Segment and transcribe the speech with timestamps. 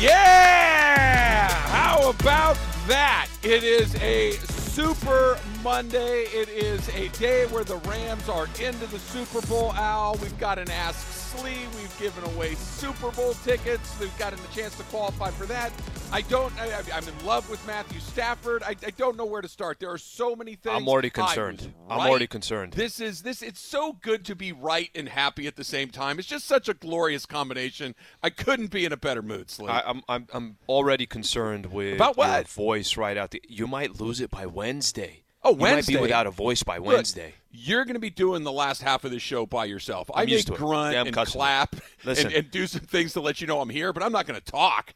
[0.00, 1.48] Yeah!
[1.48, 3.28] How about that?
[3.42, 6.22] It is a Super Monday.
[6.32, 9.74] It is a day where the Rams are into the Super Bowl.
[9.74, 13.98] Al, we've got an Ask We've given away Super Bowl tickets.
[14.00, 15.72] We've gotten a chance to qualify for that.
[16.12, 16.52] I don't.
[16.60, 18.62] I, am in love with Matthew Stafford.
[18.62, 19.78] I, I, don't know where to start.
[19.78, 20.74] There are so many things.
[20.74, 21.62] I'm already concerned.
[21.62, 22.00] Right.
[22.00, 22.72] I'm already concerned.
[22.72, 23.42] This is this.
[23.42, 26.18] It's so good to be right and happy at the same time.
[26.18, 27.94] It's just such a glorious combination.
[28.22, 29.68] I couldn't be in a better mood, Slee.
[29.68, 33.30] I, am I'm I'm already concerned with about what voice right out.
[33.30, 35.22] The, you might lose it by Wednesday.
[35.42, 35.92] Oh, Wednesday.
[35.92, 37.26] you might be without a voice by Wednesday.
[37.26, 40.10] Look, you're going to be doing the last half of the show by yourself.
[40.14, 43.46] I'm i may grunt yeah, and clap and, and, do some things to let you
[43.46, 44.94] know I'm here, but I'm not going to talk.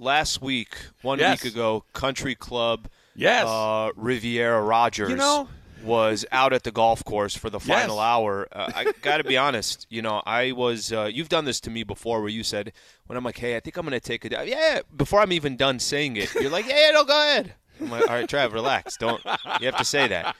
[0.00, 1.44] Last week, one yes.
[1.44, 5.48] week ago, Country Club, yes, uh, Riviera Rogers, you know,
[5.84, 8.02] was out at the golf course for the final yes.
[8.02, 8.48] hour.
[8.50, 10.92] Uh, I got to be honest, you know, I was.
[10.92, 12.72] Uh, you've done this to me before, where you said
[13.06, 15.32] when I'm like, "Hey, I think I'm going to take a day yeah." Before I'm
[15.32, 18.28] even done saying it, you're like, "Yeah, yeah no, go ahead." I'm like, all right,
[18.28, 18.96] Trav, relax.
[18.96, 19.22] Don't
[19.60, 20.36] you have to say that?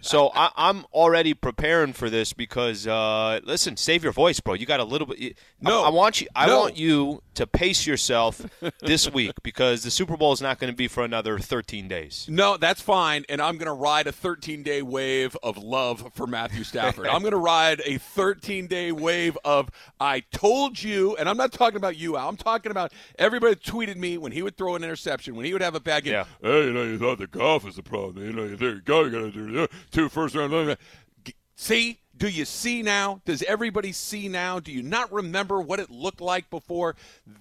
[0.00, 4.54] So I, am already preparing for this because uh, listen, save your voice, bro.
[4.54, 5.36] You got a little bit.
[5.60, 6.28] No, I, I want you.
[6.34, 6.60] I no.
[6.60, 8.44] want you to pace yourself
[8.80, 12.26] this week because the Super Bowl is not going to be for another 13 days.
[12.28, 16.26] No, that's fine, and I'm going to ride a 13 day wave of love for
[16.26, 17.06] Matthew Stafford.
[17.06, 21.52] I'm going to ride a 13 day wave of I told you, and I'm not
[21.52, 22.28] talking about you, Al.
[22.28, 25.62] I'm talking about everybody tweeted me when he would throw an interception, when he would
[25.62, 26.12] have a bad game.
[26.12, 26.24] Yeah.
[26.58, 28.24] Hey, you know, you thought the golf was the problem.
[28.24, 29.04] You know, you go.
[29.04, 30.76] You got to do two first round.
[31.54, 33.20] See, do you see now?
[33.24, 34.58] Does everybody see now?
[34.58, 36.96] Do you not remember what it looked like before?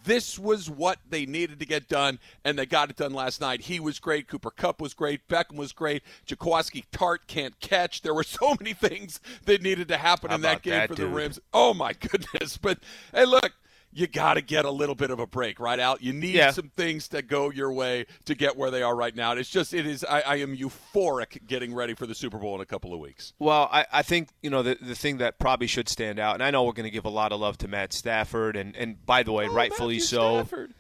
[0.06, 3.62] This was what they needed to get done, and they got it done last night.
[3.62, 4.28] He was great.
[4.28, 5.28] Cooper Kupp was great.
[5.28, 6.04] Beckham was great.
[6.28, 8.04] Jaquiski Tartt can't catch.
[8.04, 10.96] There were so many things that needed to happen How in that game that, for
[10.96, 11.12] dude?
[11.12, 11.40] the Rams.
[11.54, 12.58] Oh, my goodness.
[12.58, 12.80] But,
[13.14, 13.54] hey, look
[13.98, 15.98] you got to get a little bit of a break, right, Al?
[16.00, 16.52] You need yeah.
[16.52, 19.32] some things to go your way to get where they are right now.
[19.32, 22.62] It's just, it is, I, I, am euphoric getting ready for the Super Bowl in
[22.62, 23.34] a couple of weeks.
[23.40, 26.44] Well, I, I think, you know, the, the thing that probably should stand out, and
[26.44, 29.04] I know we're going to give a lot of love to Matt Stafford, and, and
[29.04, 30.36] by the way, oh, rightfully Matthew so.
[30.36, 30.74] Stafford.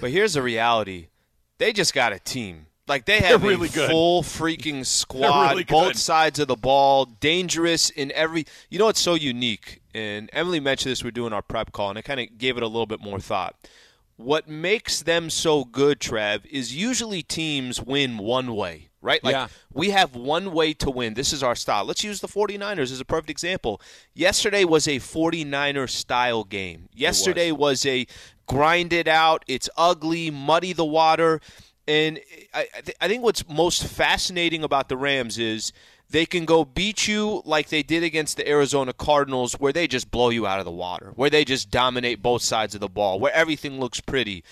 [0.00, 1.08] But here's the reality
[1.58, 2.66] they just got a team.
[2.86, 3.90] Like they have really a good.
[3.90, 8.44] full freaking squad, really both sides of the ball, dangerous in every.
[8.70, 9.80] You know what's so unique?
[9.94, 11.02] And Emily mentioned this.
[11.04, 13.20] We're doing our prep call, and I kind of gave it a little bit more
[13.20, 13.54] thought.
[14.16, 19.22] What makes them so good, Trev, is usually teams win one way, right?
[19.24, 19.48] Like Yeah.
[19.72, 21.14] we have one way to win.
[21.14, 21.84] This is our style.
[21.84, 23.80] Let's use the 49ers as a perfect example.
[24.14, 26.88] Yesterday was a 49er style game.
[26.94, 27.84] Yesterday was.
[27.86, 28.06] a
[28.46, 31.40] grind it out, it's ugly, muddy the water.
[31.86, 32.20] And
[32.54, 35.72] I, I th- I think what's most fascinating about the Rams is
[36.10, 40.10] they can go beat you like they did against the Arizona Cardinals, where they just
[40.10, 43.18] blow you out of the water, where they just dominate both sides of the ball,
[43.18, 44.44] where everything looks pretty.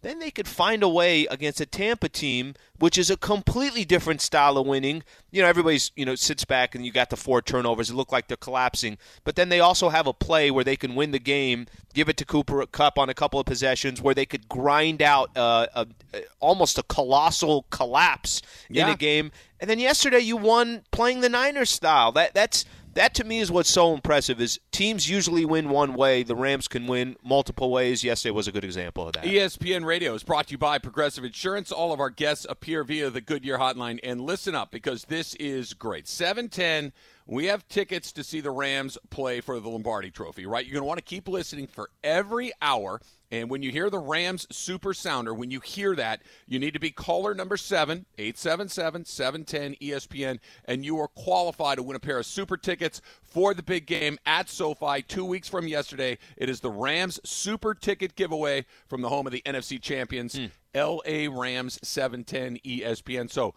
[0.00, 4.20] Then they could find a way against a Tampa team, which is a completely different
[4.20, 5.02] style of winning.
[5.32, 7.90] You know, everybody's you know sits back and you got the four turnovers.
[7.90, 10.94] It look like they're collapsing, but then they also have a play where they can
[10.94, 14.26] win the game, give it to Cooper Kupp on a couple of possessions, where they
[14.26, 18.86] could grind out uh, a, a, almost a colossal collapse Yeah.
[18.86, 19.32] in a game.
[19.60, 22.12] And then yesterday you won playing the Niners style.
[22.12, 22.64] That that's
[22.94, 26.22] that to me is what's so impressive is teams usually win one way.
[26.22, 28.04] The Rams can win multiple ways.
[28.04, 29.24] Yesterday was a good example of that.
[29.24, 31.72] ESPN Radio is brought to you by Progressive Insurance.
[31.72, 33.98] All of our guests appear via the Goodyear Hotline.
[34.02, 36.08] And listen up because this is great.
[36.08, 36.92] 710,
[37.28, 40.64] we have tickets to see the Rams play for the Lombardi Trophy, right?
[40.64, 43.02] You're going to want to keep listening for every hour.
[43.30, 46.80] And when you hear the Rams Super Sounder, when you hear that, you need to
[46.80, 52.18] be caller number 7, 877 710 ESPN, and you are qualified to win a pair
[52.18, 56.16] of super tickets for the big game at SoFi two weeks from yesterday.
[56.38, 60.46] It is the Rams Super Ticket giveaway from the home of the NFC champions, hmm.
[60.74, 63.30] LA Rams 710 ESPN.
[63.30, 63.54] So,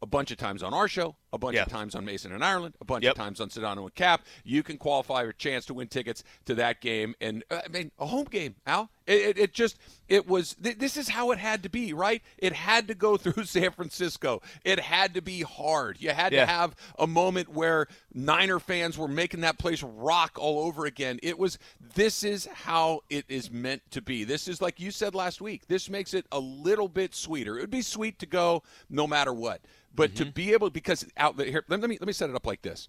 [0.00, 1.62] a bunch of times on our show, a bunch Yeah.
[1.62, 3.12] of times on Mason and Ireland, a bunch Yep.
[3.12, 4.24] of times on Sedano and Kap.
[4.44, 7.68] You can qualify for a chance to win tickets to that game, and uh, I
[7.68, 8.54] mean a home game.
[8.66, 9.78] Al, it, it, it just
[10.08, 10.54] it was.
[10.62, 12.22] Th- this is how it had to be, right?
[12.38, 14.40] It had to go through San Francisco.
[14.64, 15.98] It had to be hard.
[16.00, 16.46] You had Yeah.
[16.46, 21.18] to have a moment where Niner fans were making that place rock all over again.
[21.22, 21.58] It was.
[21.94, 24.24] This is how it is meant to be.
[24.24, 25.66] This is like you said last week.
[25.68, 27.58] This makes it a little bit sweeter.
[27.58, 29.60] It would be sweet to go no matter what.
[29.94, 32.36] But to be able, because out there, here, let, let me let me set it
[32.36, 32.88] up like this.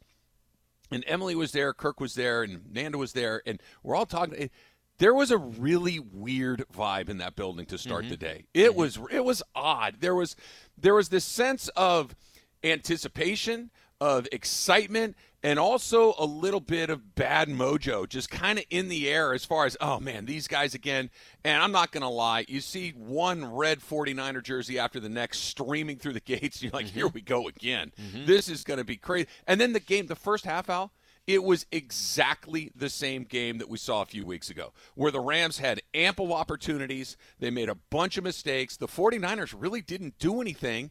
[0.91, 4.35] And Emily was there, Kirk was there, and Nanda was there, and we're all talking.
[4.35, 4.51] it-
[4.97, 8.11] There was a really weird vibe in that building to start mm-hmm.
[8.11, 8.45] the day.
[8.53, 8.79] It mm-hmm.
[8.79, 9.97] was it was odd.
[9.99, 10.35] There was
[10.77, 12.15] there was this sense of
[12.63, 18.89] anticipation, of excitement, and also a little bit of bad mojo just kind of in
[18.89, 21.09] the air as far as, oh man, these guys again.
[21.43, 25.39] And I'm not going to lie, you see one red 49er jersey after the next
[25.39, 27.15] streaming through the gates, you're like, here mm-hmm.
[27.15, 27.91] we go again.
[27.99, 28.25] Mm-hmm.
[28.25, 29.27] This is going to be crazy.
[29.47, 30.91] And then the game, the first half, Al,
[31.29, 35.19] it was exactly the same game that we saw a few weeks ago, where the
[35.19, 37.17] Rams had ample opportunities.
[37.37, 38.77] They made a bunch of mistakes.
[38.77, 40.89] The 49ers really didn't do anything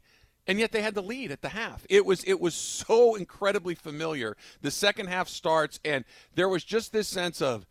[0.49, 1.87] and yet they had the lead at the half.
[1.91, 4.37] It was it was so incredibly familiar.
[4.63, 6.05] The second half starts, and
[6.35, 7.67] there was just this sense of,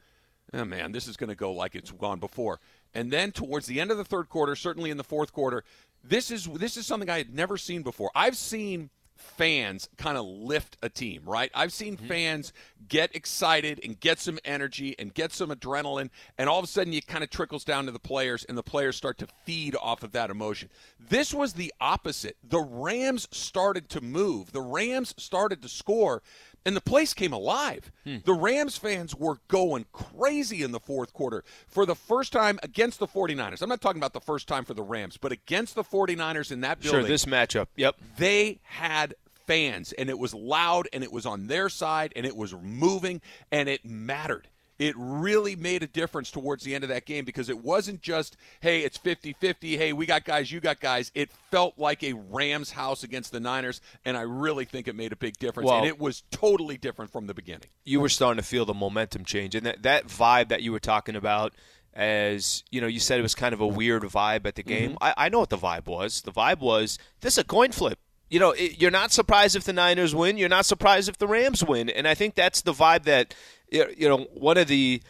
[0.54, 2.60] oh man, this is going to go like it's gone before.
[2.94, 5.64] And then towards the end of the third quarter, certainly in the fourth quarter,
[6.04, 8.12] this is this is something I had never seen before.
[8.16, 11.52] I've seen fans kind of lift a team, right?
[11.54, 12.08] I've seen mm-hmm.
[12.08, 12.54] fans
[12.88, 16.94] get excited and get some energy and get some adrenaline, and all of a sudden
[16.94, 20.04] it kind of trickles down to the players, and the players start to feed off
[20.04, 20.70] of that emotion.
[21.10, 22.38] This was the opposite.
[22.44, 26.22] The Rams started to move, the Rams started to score.
[26.68, 27.94] And the place came alive.
[28.04, 28.18] Hmm.
[28.26, 33.00] The Rams fans were going crazy in the fourth quarter for the first time against
[33.00, 33.62] the 49ers.
[33.62, 36.60] I'm not talking about the first time for the Rams, but against the 49ers in
[36.62, 37.68] that building Sure, this matchup.
[37.78, 37.96] Yep.
[38.18, 39.16] they had
[39.46, 43.22] fans and it was loud and it was on their side and it was moving
[43.50, 44.50] and it mattered.
[44.80, 48.38] It really made a difference towards the end of that game because it wasn't just,
[48.60, 49.78] hey, it's 50 50.
[49.78, 51.12] Hey, we got guys, you got guys.
[51.16, 55.12] It felt like a Rams house against the Niners, and I really think it made
[55.12, 55.68] a big difference.
[55.68, 57.70] Well- and it was totally different from the beginning.
[57.86, 60.80] you were starting to feel the momentum change, and that that vibe that you were
[60.80, 61.54] talking about,
[61.94, 64.70] as you know, you said it was kind of a weird vibe at the mm-hmm.
[64.70, 64.98] game.
[65.02, 66.22] I, I know what the vibe was.
[66.22, 68.00] The vibe was this is a coin flip.
[68.30, 70.38] You know, you're not surprised if the Niners win.
[70.38, 73.34] You're not surprised if the Rams win, and I think that's the vibe that
[73.70, 75.02] you you know one of the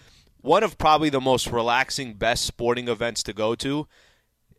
[0.42, 3.88] one of probably the most relaxing, best sporting events to go to.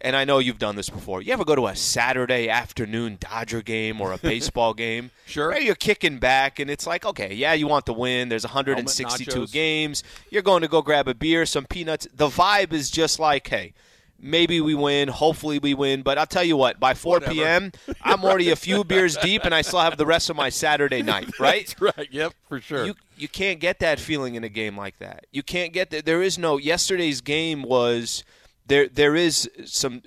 [0.01, 1.23] And I know you've done this before.
[1.23, 5.11] You ever go to a Saturday afternoon Dodger game or a baseball game?
[5.27, 5.49] Sure.
[5.49, 8.29] Where you're kicking back and it's like, okay, yeah, you want the win.
[8.29, 10.05] There's 162 games.
[10.31, 12.07] You're going to go grab a beer, some peanuts.
[12.15, 13.75] The vibe is just like, hey,
[14.19, 15.09] maybe we win.
[15.09, 16.03] Hopefully we win.
[16.03, 17.33] But I'll tell you what, by 4 Whatever.
[17.33, 17.73] p.m.,
[18.03, 21.03] I'm already a few beers deep and I still have the rest of my Saturday
[21.03, 21.67] night, right?
[21.67, 22.09] That's right.
[22.11, 22.87] Yep, for sure.
[22.87, 25.27] You you can't get that feeling in a game like that.
[25.33, 26.05] You can't get that.
[26.05, 26.57] There is no.
[26.57, 28.25] Yesterday's game was
[28.67, 28.89] there.
[28.89, 30.03] There is some.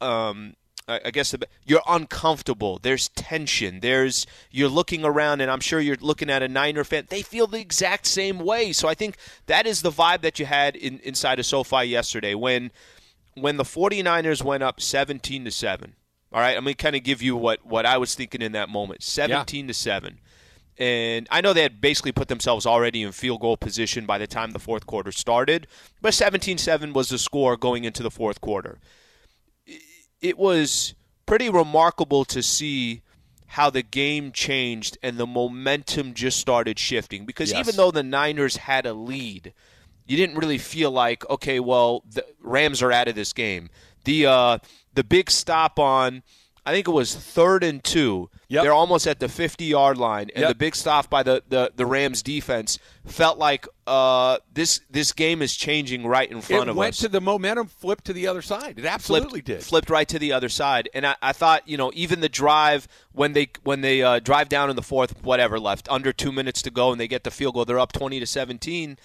[0.00, 0.54] Um,
[0.88, 2.78] I guess the, you're uncomfortable.
[2.80, 3.80] There's tension.
[3.80, 7.06] There's you're looking around, and I'm sure you're looking at a Niner fan.
[7.08, 8.72] They feel the exact same way.
[8.72, 9.16] So I think
[9.46, 12.70] that is the vibe that you had in, inside of SoFi yesterday when
[13.36, 15.94] when the 49ers went up 17 to 7
[16.32, 18.52] all right i'm going to kind of give you what, what i was thinking in
[18.52, 20.18] that moment 17 to 7
[20.78, 24.26] and i know they had basically put themselves already in field goal position by the
[24.26, 25.66] time the fourth quarter started
[26.02, 28.78] but 17-7 was the score going into the fourth quarter.
[30.20, 30.94] It was
[31.26, 33.02] pretty remarkable to see
[33.48, 37.60] how the game changed and the momentum just started shifting because Yes.
[37.60, 39.52] even though the Niners had a lead,
[40.06, 43.68] you didn't really feel like okay, well, the Rams are out of this game.
[44.04, 44.58] The uh,
[44.94, 46.22] the big stop on
[46.66, 48.28] I think it was third and two.
[48.48, 48.64] Yep.
[48.64, 50.48] They're almost at the 50 yard line, and Yep.
[50.48, 55.42] the big stop by the, the, the Rams defense felt like uh, this this game
[55.42, 58.26] is changing right in front it of went us to the momentum flipped to the
[58.26, 58.80] other side.
[58.80, 59.62] It absolutely flipped, did.
[59.62, 62.88] Flipped right to the other side, and I, I thought, you know, even the drive
[63.12, 66.62] when they when they uh, drive down in the fourth, whatever left under two minutes
[66.62, 68.98] to go, and they get the field goal, they're up twenty to seventeen.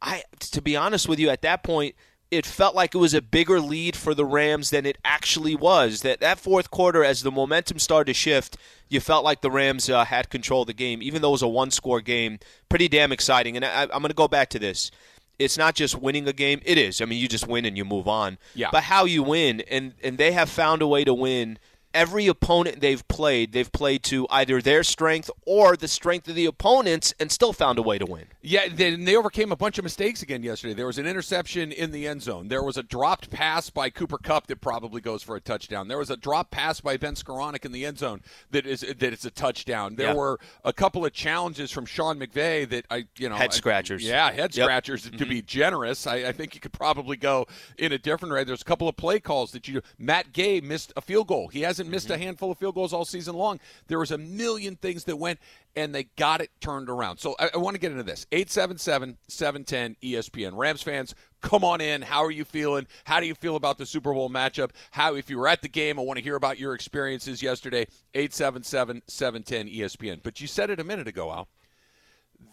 [0.00, 1.94] I, to be honest with you, at that point,
[2.30, 6.02] it felt like it was a bigger lead for the Rams than it actually was.
[6.02, 8.56] That that fourth quarter, as the momentum started to shift,
[8.88, 11.42] you felt like the Rams uh, had control of the game, even though it was
[11.42, 12.38] a one-score game.
[12.68, 14.90] Pretty damn exciting, and I, I'm going to go back to this
[15.38, 16.60] it's not just winning a game.
[16.64, 17.00] It is.
[17.00, 18.38] I mean, you just win and you move on.
[18.54, 18.70] Yeah.
[18.72, 21.58] But how you win, and and they have found a way to win
[21.94, 26.46] every opponent they've played, they've played to either their strength or the strength of the
[26.46, 28.26] opponents and still found a way to win.
[28.48, 30.72] Yeah, they, they overcame a bunch of mistakes again yesterday.
[30.72, 32.48] There was an interception in the end zone.
[32.48, 35.86] There was a dropped pass by Cooper Kupp that probably goes for a touchdown.
[35.86, 39.02] There was a drop pass by Ben Skowronek in the end zone that is that
[39.02, 39.96] it's a touchdown.
[39.96, 40.14] There Yeah.
[40.14, 44.02] were a couple of challenges from Sean McVay that I, you know, Head I- scratchers.
[44.02, 44.64] yeah, head Yep.
[44.64, 45.02] scratchers.
[45.02, 45.28] To mm-hmm.
[45.28, 48.44] be generous, I, I think you could probably go in a different way.
[48.44, 49.82] There's a couple of play calls that you.
[49.98, 51.48] Matt Gay missed a field goal.
[51.48, 52.22] He hasn't missed mm-hmm.
[52.22, 53.60] a handful of field goals all season long.
[53.88, 55.38] There was a million things that went,
[55.78, 57.18] and they got it turned around.
[57.18, 58.26] So I, I want to get into this.
[58.32, 60.52] 877-710 ESPN.
[60.56, 62.02] Rams fans, come on in.
[62.02, 62.86] How are you feeling?
[63.04, 64.70] How do you feel about the Super Bowl matchup?
[64.90, 67.86] How, if you were at the game, I want to hear about your experiences yesterday.
[68.14, 70.20] 877-710 ESPN.
[70.22, 71.48] But you said it a minute ago, Al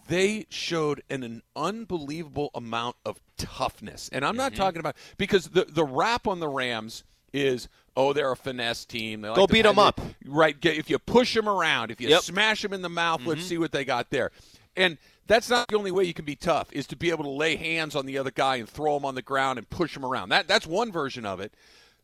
[0.08, 4.08] they showed an, an unbelievable amount of toughness.
[4.12, 4.62] And I'm not Mm-hmm.
[4.62, 9.22] talking about because the the rap on the Rams is oh they're a finesse team.
[9.22, 10.00] They like Go beat them up.
[10.26, 10.58] right?
[10.60, 12.22] get- If you push them around, if you Yep.
[12.22, 13.48] smash them in the mouth, let's Mm-hmm.
[13.48, 14.30] see what they got there.
[14.76, 17.30] And that's not the only way you can be tough is to be able to
[17.30, 20.04] lay hands on the other guy and throw him on the ground and push him
[20.04, 20.28] around.
[20.28, 21.54] That that's one version of it.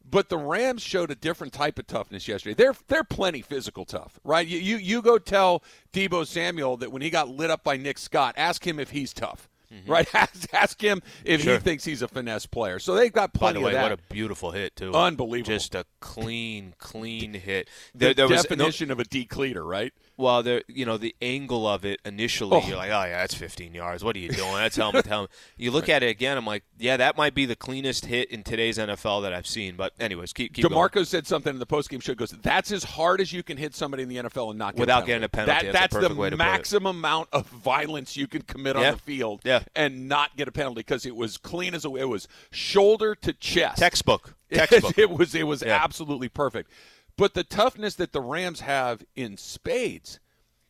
[0.05, 2.55] But the Rams showed a different type of toughness yesterday.
[2.55, 4.45] They're they're plenty physical tough, right?
[4.47, 7.99] You you, you go tell Deebo Samuel that when he got lit up by Nick
[7.99, 9.49] Scott, ask him if he's tough.
[9.87, 10.07] Right?
[10.15, 11.45] Ask, ask him if Mm-hmm.
[11.49, 11.55] Sure.
[11.55, 12.79] he thinks he's a finesse player.
[12.79, 13.83] So they've got plenty By the way, of that.
[13.83, 14.93] what a beautiful hit too!
[14.95, 15.53] Unbelievable.
[15.55, 17.69] Just a clean, clean hit.
[17.95, 19.93] the There, there was no, definition of a decleater, right?
[20.23, 22.67] Well, there, you know, the angle of it initially, Oh.
[22.67, 24.03] you're like, oh yeah, that's 15 yards.
[24.05, 24.55] What are you doing?
[24.55, 25.31] That's helmet, helmet.
[25.57, 28.43] You look at it again, I'm like, yeah, that might be the cleanest hit in
[28.43, 29.77] today's NFL that I've seen.
[29.77, 31.05] But anyways, keep keep going.
[31.05, 32.15] Said something in the postgame show.
[32.15, 34.81] Goes, that's as hard as you can hit somebody in the NFL and not get
[34.81, 35.51] Without a getting penalty.
[35.51, 35.67] a penalty.
[35.67, 36.37] That, That's that's the to put it.
[36.37, 38.89] maximum amount of violence you can commit Yeah.
[38.89, 39.63] on the field, Yeah.
[39.75, 41.95] and not get a penalty because it was clean as a.
[41.97, 43.79] It was shoulder to chest.
[43.79, 44.35] Textbook.
[44.53, 44.99] Textbook.
[44.99, 45.83] it was it was Yeah.
[45.83, 46.71] absolutely perfect.
[47.17, 50.19] But the toughness that the Rams have in spades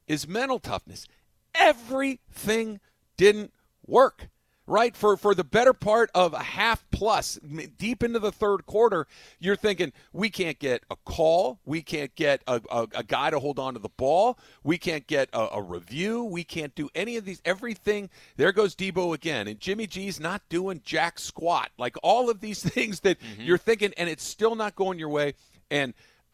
[0.06, 1.06] is mental toughness.
[1.54, 2.80] Everything
[3.16, 3.52] didn't
[3.86, 4.28] work.
[4.64, 7.36] Right for for the better part of a half plus,
[7.78, 9.08] deep into the third quarter,
[9.40, 13.40] you're thinking we can't get a call, we can't get a, a, a guy to
[13.40, 17.16] hold on to the ball, we can't get a, a review, we can't do any
[17.16, 17.42] of these.
[17.44, 21.70] Everything there goes Deebo again, and Jimmy G's not doing jack squat.
[21.76, 23.42] Like all of these things that mm-hmm.
[23.42, 25.34] you're thinking, and it's still not going your way.
[25.72, 25.92] And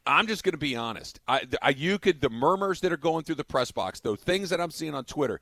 [0.09, 1.21] I'm just going to be honest.
[1.29, 4.51] I, I, you could the murmurs that are going through the press box, though things
[4.51, 5.41] that I'm seeing on Twitter.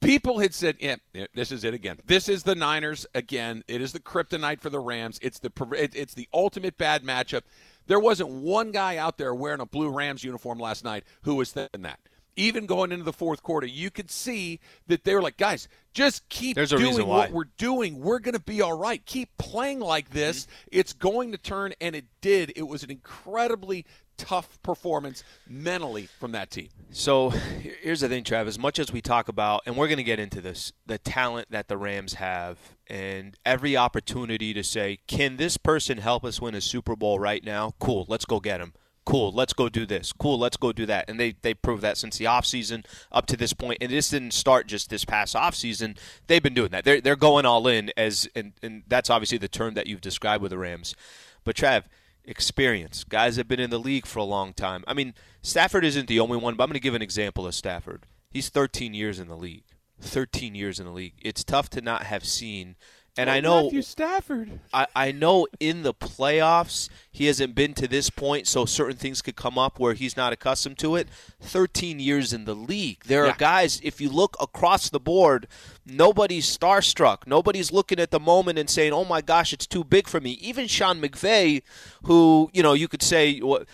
[0.00, 0.96] People had said, yeah,
[1.34, 1.98] this is it again.
[2.06, 3.64] This is the Niners again.
[3.66, 5.18] It is the kryptonite for the Rams.
[5.22, 7.42] It's the it- it's the ultimate bad matchup.
[7.88, 11.50] There wasn't one guy out there wearing a blue Rams uniform last night who was
[11.50, 11.98] thinking that.
[12.38, 16.28] Even going into the fourth quarter, you could see that they were like, guys, just
[16.28, 17.98] keep doing what we're doing.
[17.98, 19.04] We're going to be all right.
[19.04, 20.44] Keep playing like this.
[20.44, 20.68] Mm-hmm.
[20.72, 22.52] It's going to turn, and it did.
[22.54, 23.84] It was an incredibly
[24.16, 26.68] tough performance mentally from that team.
[26.90, 27.30] So
[27.82, 28.46] here's the thing, Trav.
[28.46, 31.50] As much as we talk about, and we're going to get into this, the talent
[31.50, 36.54] that the Rams have, and every opportunity to say, can this person help us win
[36.54, 37.72] a Super Bowl right now?
[37.78, 38.74] Cool, let's go get him.
[39.08, 40.12] Cool, let's go do this.
[40.12, 41.08] Cool, let's go do that.
[41.08, 43.78] And they they proved that since the offseason up to this point.
[43.80, 45.96] And this didn't start just this past offseason.
[46.26, 46.84] They've been doing that.
[46.84, 50.42] They're they're going all in as and, and that's obviously the term that you've described
[50.42, 50.94] with the Rams.
[51.42, 51.84] But Trav,
[52.22, 53.02] experience.
[53.04, 54.84] Guys have been in the league for a long time.
[54.86, 57.54] I mean, Stafford isn't the only one, but I'm going to give an example of
[57.54, 58.04] Stafford.
[58.30, 59.64] He's 13 years in the league.
[60.02, 61.14] 13 years in the league.
[61.22, 62.76] It's tough to not have seen.
[63.18, 64.60] And I know Matthew Stafford.
[64.72, 69.20] I, I know in the playoffs he hasn't been to this point, so certain things
[69.22, 71.08] could come up where he's not accustomed to it.
[71.40, 73.02] 13 years in the league.
[73.06, 73.32] There Yeah.
[73.32, 75.48] are guys, if you look across the board,
[75.84, 77.26] nobody's starstruck.
[77.26, 80.32] Nobody's looking at the moment and saying, oh my gosh, it's too big for me.
[80.40, 81.62] Even Sean McVay,
[82.04, 83.66] who, you know, you could say, what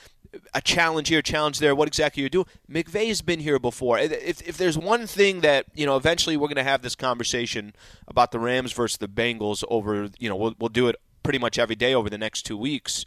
[0.53, 1.75] a challenge here, challenge there.
[1.75, 2.47] What exactly you're doing?
[2.71, 3.99] McVay's been here before.
[3.99, 7.75] If, if there's one thing that you know, eventually we're going to have this conversation
[8.09, 10.11] about the Rams versus the Bengals over.
[10.19, 13.05] You know, we'll we'll do it pretty much every day over the next two weeks.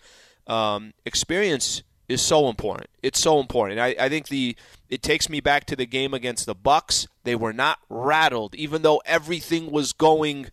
[0.48, 2.90] Um, experience is so important.
[3.04, 3.80] It's so important.
[3.80, 4.56] I, I think the
[4.90, 7.08] it takes me back to the game against the Bucks.
[7.24, 10.48] They were not rattled, even though everything was going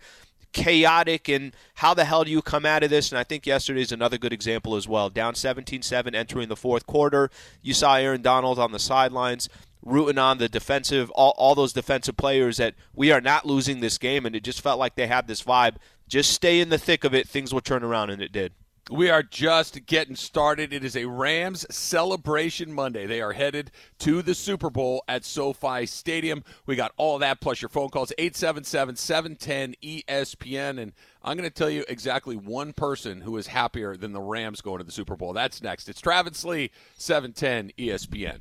[0.54, 3.12] chaotic and how the hell do you come out of this?
[3.12, 5.11] And i think yesterday is another good example as well.
[5.11, 7.28] Down 17-7 entering the fourth quarter.
[7.61, 9.50] You saw aaron donald on the sidelines
[9.82, 13.99] rooting on the defensive all, all those defensive players that we are not losing this
[13.99, 15.76] game and it just felt like they had this vibe.
[16.08, 18.52] Just stay in the thick of it things will turn around and it did
[18.90, 20.74] We are just getting started.
[20.74, 23.06] It is a Rams celebration Monday.
[23.06, 26.44] They are headed to the Super Bowl at SoFi Stadium.
[26.66, 31.70] We got all that plus your phone calls 877-710 ESPN and I'm going to tell
[31.70, 35.32] you exactly one person who is happier than the Rams going to the Super Bowl.
[35.32, 35.88] That's next.
[35.88, 38.40] It's Travis Lee, 710 ESPN.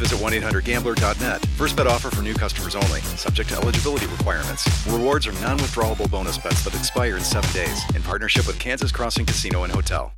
[0.01, 1.45] visit 1-800-GAMBLER.net.
[1.57, 3.01] First bet offer for new customers only.
[3.15, 4.67] Subject to eligibility requirements.
[4.87, 7.79] Rewards are non-withdrawable bonus bets that expire in seven days.
[7.95, 10.11] In partnership with Kansas Crossing Casino and Hotel.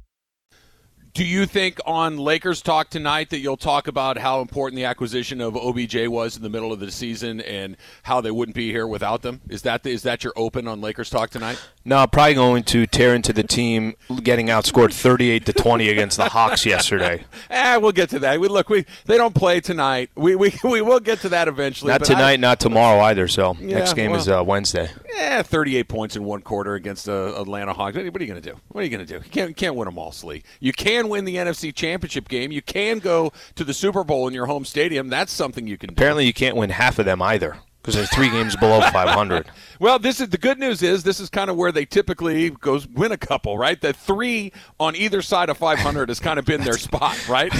[1.13, 5.41] Do you think on Lakers talk tonight that you'll talk about how important the acquisition
[5.41, 8.87] of OBJ was in the middle of the season and how they wouldn't be here
[8.87, 9.39] without them?
[9.47, 11.63] Is that the, is that your open on Lakers talk tonight?
[11.85, 13.93] No, I'm probably going to tear into the team
[14.23, 17.25] getting outscored 38 to 20 against the Hawks yesterday.
[17.49, 18.39] eh, we'll get to that.
[18.39, 20.09] We look, we they don't play tonight.
[20.15, 21.91] We we, we will get to that eventually.
[21.91, 23.27] Not tonight, I, not tomorrow either.
[23.27, 24.89] So yeah, next game well, is uh, Wednesday.
[25.13, 27.97] Yeah, 38 points in one quarter against the uh, Atlanta Hawks.
[27.97, 28.57] What are you going to do?
[28.69, 29.23] What are you going to do?
[29.23, 30.43] You can't can't win them all, Slee.
[30.59, 32.51] You can win the NFC Championship game.
[32.51, 35.09] You can go to the Super Bowl in your home stadium.
[35.09, 35.89] That's something you can.
[35.91, 36.27] Apparently, do.
[36.27, 39.47] you can't win half of them either because they're three games below 500.
[39.79, 42.87] well, this is the good news is this is kind of where they typically goes
[42.87, 43.79] win a couple, right?
[43.79, 47.51] The three on either side of 500 has kind of been their spot, right?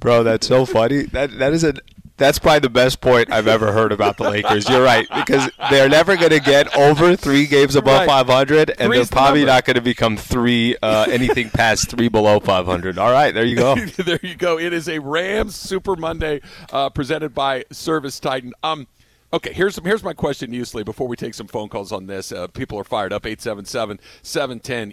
[0.00, 1.04] Bro, that's so funny.
[1.04, 1.74] That that is a
[2.16, 4.68] that's probably the best point I've ever heard about the Lakers.
[4.68, 8.26] You're right because they're never going to get over three games above right.
[8.26, 12.08] 500, and Three's they're probably the not going to become three uh, anything past three
[12.08, 12.98] below 500.
[12.98, 13.74] All right, there you go.
[14.04, 14.58] there you go.
[14.58, 16.40] It is a Rams Super Monday
[16.72, 18.52] uh, presented by Service Titan.
[18.62, 18.86] Um.
[19.34, 22.06] Okay, here's here's my question to you, Slee, before we take some phone calls on
[22.06, 22.32] this.
[22.32, 23.98] Uh, people are fired up, 877-710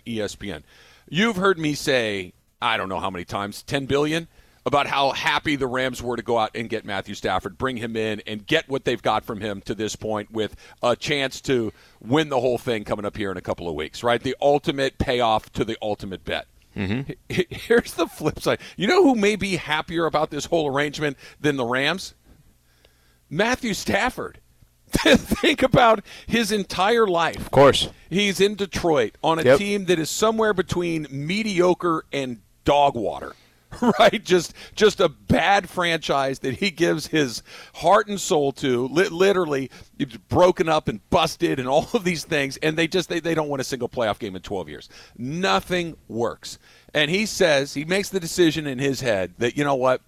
[0.06, 0.64] ESPN.
[1.10, 4.30] You've heard me say, I don't know how many times, 10 billion?
[4.66, 7.96] About how happy the Rams were to go out and get Matthew Stafford, bring him
[7.96, 11.72] in, and get what they've got from him to this point with a chance to
[12.02, 14.22] win the whole thing coming up here in a couple of weeks, right?
[14.22, 16.48] The ultimate payoff to the ultimate bet.
[16.76, 17.12] Mm-hmm.
[17.50, 18.60] Here's the flip side.
[18.78, 22.14] You know who may be happier about this whole arrangement than the Rams?
[23.30, 24.40] Matthew Stafford.
[24.92, 27.38] Think about his entire life.
[27.38, 27.90] Of course.
[28.10, 29.58] He's in Detroit on a yep.
[29.60, 33.34] team that is somewhere between mediocre and dog water.
[34.00, 34.24] right?
[34.24, 37.44] Just just a bad franchise that he gives his
[37.76, 38.88] heart and soul to.
[38.88, 39.70] Li- literally
[40.28, 43.50] broken up and busted and all of these things, and they just they, they don't
[43.50, 44.90] win a single playoff game in 12 years.
[45.18, 46.58] Nothing works.
[46.94, 50.02] And he says he makes the decision in his head that you know what,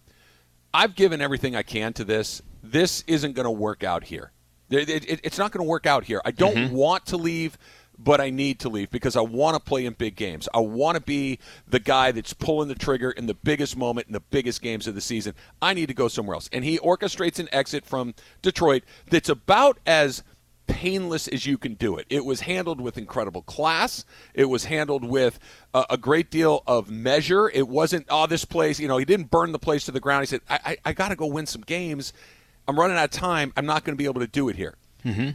[0.73, 2.41] I've given everything I can to this.
[2.63, 4.31] This isn't going to work out here.
[4.69, 6.21] It, it, it's not going to work out here.
[6.23, 6.75] I don't mm-hmm.
[6.75, 7.57] want to leave
[8.03, 10.47] but I need to leave because I want to play in big games.
[10.53, 14.13] I want to be the guy that's pulling the trigger in the biggest moment in
[14.13, 15.33] the biggest games of the season.
[15.61, 16.49] I need to go somewhere else.
[16.51, 20.23] And he orchestrates an exit from Detroit that's about as
[20.67, 22.05] painless as you can do it.
[22.09, 24.05] It was handled with incredible class.
[24.33, 25.37] It was handled with
[25.73, 27.49] a, a great deal of measure.
[27.49, 30.23] It wasn't, oh, this place, you know, he didn't burn the place to the ground.
[30.23, 32.13] He said, I, I, I got to go win some games.
[32.67, 33.51] I'm running out of time.
[33.57, 34.75] I'm not going to be able to do it here.
[35.03, 35.31] Mm-hmm.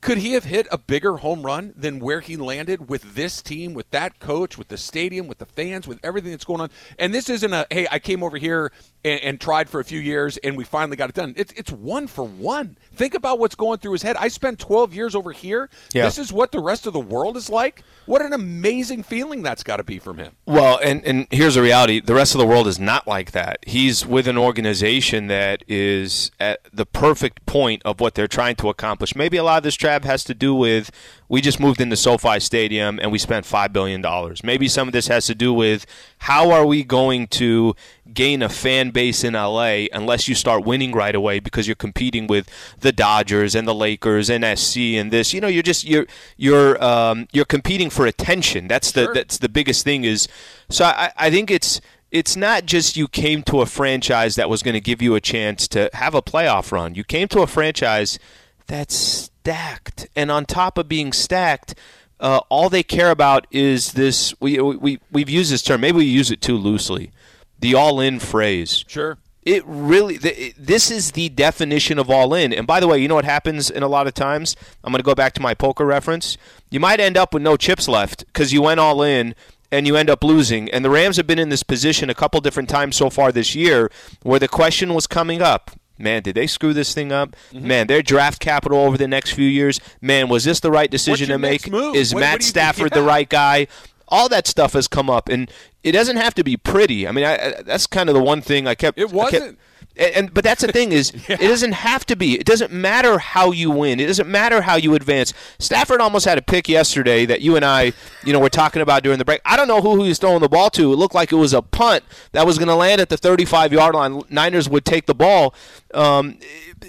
[0.00, 3.74] Could he have hit a bigger home run than where he landed with this team,
[3.74, 6.70] with that coach, with the stadium, with the fans, with everything that's going on?
[6.98, 8.70] And this isn't a hey, I came over here
[9.04, 11.34] and, and tried for a few years and we finally got it done.
[11.36, 12.76] It's it's one for one.
[12.94, 14.16] Think about what's going through his head.
[14.18, 15.70] I spent 12 years over here.
[15.92, 16.04] Yeah.
[16.04, 17.82] This is what the rest of the world is like.
[18.06, 20.32] What an amazing feeling that's got to be from him.
[20.46, 23.58] Well, and and here's the reality: the rest of the world is not like that.
[23.66, 28.68] He's with an organization that is at the perfect point of what they're trying to
[28.68, 29.14] accomplish.
[29.14, 30.90] Maybe a lot of this Trav has to do with
[31.28, 34.04] we just moved into SoFi Stadium and we spent $5 billion.
[34.42, 35.86] Maybe some of this has to do with
[36.18, 37.76] how are we going to
[38.12, 42.26] gain a fan base in LA unless you start winning right away because you're competing
[42.26, 42.48] with
[42.80, 45.32] the Dodgers and the Lakers and SC and this.
[45.32, 48.68] You know, you're just you're you're um, you're competing for attention.
[48.68, 49.14] That's the sure.
[49.14, 50.28] that's the biggest thing is
[50.68, 54.62] so I, I think it's it's not just you came to a franchise that was
[54.62, 56.94] going to give you a chance to have a playoff run.
[56.94, 58.18] You came to a franchise
[58.66, 61.74] that's stacked, and on top of being stacked,
[62.20, 64.34] uh, all they care about is this.
[64.40, 65.80] We we we've used this term.
[65.80, 67.12] Maybe we use it too loosely.
[67.58, 68.84] The all-in phrase.
[68.86, 69.18] Sure.
[69.44, 72.52] It really, th- this is the definition of all in.
[72.52, 74.54] And by the way, you know what happens in a lot of times?
[74.84, 76.36] I'm going to go back to my poker reference.
[76.70, 79.34] You might end up with no chips left because you went all in
[79.72, 80.70] and you end up losing.
[80.70, 83.54] And the Rams have been in this position a couple different times so far this
[83.54, 83.90] year
[84.22, 85.70] where the question was coming up.
[85.98, 87.34] Man, did they screw this thing up?
[87.52, 87.66] Mm-hmm.
[87.66, 89.80] Man, their draft capital over the next few years.
[90.00, 91.66] Man, was this the right decision to make?
[91.66, 93.00] Is what, Matt what Stafford yeah.
[93.00, 93.66] the right guy?
[94.08, 95.50] All that stuff has come up, and
[95.82, 97.06] it doesn't have to be pretty.
[97.06, 98.98] I mean, I, that's kind of the one thing I kept.
[98.98, 99.58] It wasn't.
[99.98, 101.36] And, and, but that's the thing is, yeah.
[101.40, 102.38] it doesn't have to be.
[102.38, 104.00] It doesn't matter how you win.
[104.00, 105.34] It doesn't matter how you advance.
[105.58, 107.92] Stafford almost had a pick yesterday that you and I,
[108.24, 109.40] you know, were talking about during the break.
[109.44, 110.92] I don't know who he was throwing the ball to.
[110.92, 113.72] It looked like it was a punt that was going to land at the 35
[113.72, 114.22] yard line.
[114.30, 115.54] Niners would take the ball.
[115.92, 116.38] Um,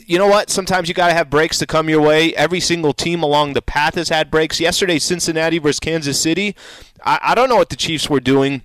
[0.05, 0.49] you know what?
[0.49, 2.35] Sometimes you got to have breaks to come your way.
[2.35, 4.59] Every single team along the path has had breaks.
[4.59, 6.55] Yesterday, Cincinnati versus Kansas City.
[7.03, 8.61] I, I don't know what the Chiefs were doing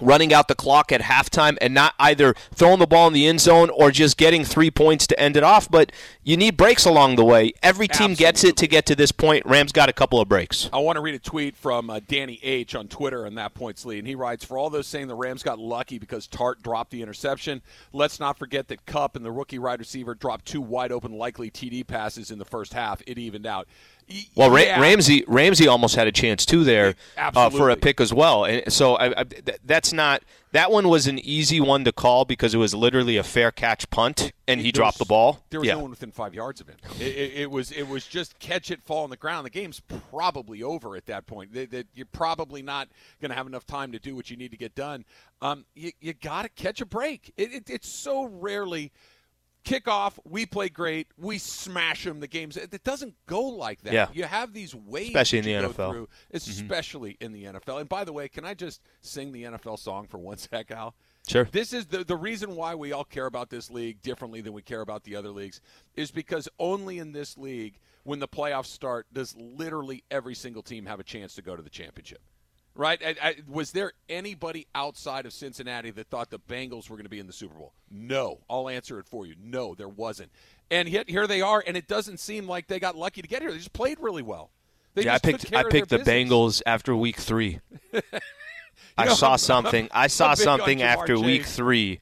[0.00, 3.40] running out the clock at halftime and not either throwing the ball in the end
[3.40, 5.70] zone or just getting three points to end it off.
[5.70, 7.52] But you need breaks along the way.
[7.62, 8.16] Every team Absolutely.
[8.16, 9.46] gets it to get to this point.
[9.46, 10.68] Rams got a couple of breaks.
[10.72, 13.84] I want to read a tweet from uh, Danny H on Twitter on that points
[13.84, 16.90] lead, and he writes: For all those saying the Rams got lucky because Tartt dropped
[16.90, 20.92] the interception, let's not forget that Kupp and the rookie wide receiver dropped two wide
[20.92, 23.02] open likely TD passes in the first half.
[23.06, 23.66] It evened out.
[24.34, 24.80] Well, yeah.
[24.80, 28.72] Ramsey Ramsey almost had a chance too there uh, for a pick as well, and
[28.72, 29.24] so I, I,
[29.64, 33.22] that's not that one was an easy one to call because it was literally a
[33.22, 35.44] fair catch punt, and he there dropped was, the ball.
[35.50, 35.74] There was yeah.
[35.74, 36.76] no one within five yards of him.
[36.98, 39.46] It, it, it, was it was just catch it, fall on the ground.
[39.46, 41.52] The game's probably over at that point.
[41.54, 42.88] That you're probably not
[43.20, 45.04] going to have enough time to do what you need to get done.
[45.40, 47.32] Um, you, you got to catch a break.
[47.36, 48.92] It, it's so rarely
[49.64, 52.20] kickoff, we play great, we smash them.
[52.20, 53.92] The games it doesn't go like that.
[53.92, 54.08] Yeah.
[54.12, 56.36] You have these waves, especially in the NFL, through, mm-hmm.
[56.36, 57.24] especially mm-hmm.
[57.24, 57.80] in the NFL.
[57.80, 60.94] And by the way, can I just sing the NFL song for one sec, Al?
[61.28, 61.48] Sure.
[61.50, 64.62] This is the the reason why we all care about this league differently than we
[64.62, 65.60] care about the other leagues
[65.94, 70.86] is because only in this league, when the playoffs start, does literally every single team
[70.86, 72.20] have a chance to go to the championship
[72.74, 73.00] right?
[73.04, 77.10] I, I, was there anybody outside of Cincinnati that thought the Bengals were going to
[77.10, 77.72] be in the Super Bowl?
[77.90, 78.40] No.
[78.48, 79.34] I'll answer it for you.
[79.42, 80.30] No, there wasn't.
[80.70, 83.42] And yet here they are, and it doesn't seem like they got lucky to get
[83.42, 83.50] here.
[83.50, 84.50] They just played really well.
[84.94, 86.30] They yeah, I picked I picked the business.
[86.30, 87.60] Bengals after week three.
[88.98, 89.88] I know, saw something.
[89.92, 91.24] I saw something after Chase.
[91.24, 92.00] week three,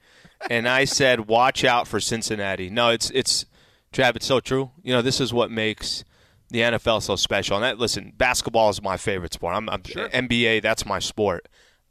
[0.50, 3.44] and I said, "Watch out for Cincinnati." No, it's it's,
[3.92, 4.16] Trav.
[4.16, 4.70] It's so true.
[4.82, 6.04] You know, this is what makes
[6.50, 7.56] the NFL so special.
[7.56, 9.54] And that, listen, basketball is my favorite sport.
[9.54, 10.08] I'm, I'm sure.
[10.08, 10.62] NBA.
[10.62, 11.48] That's my sport.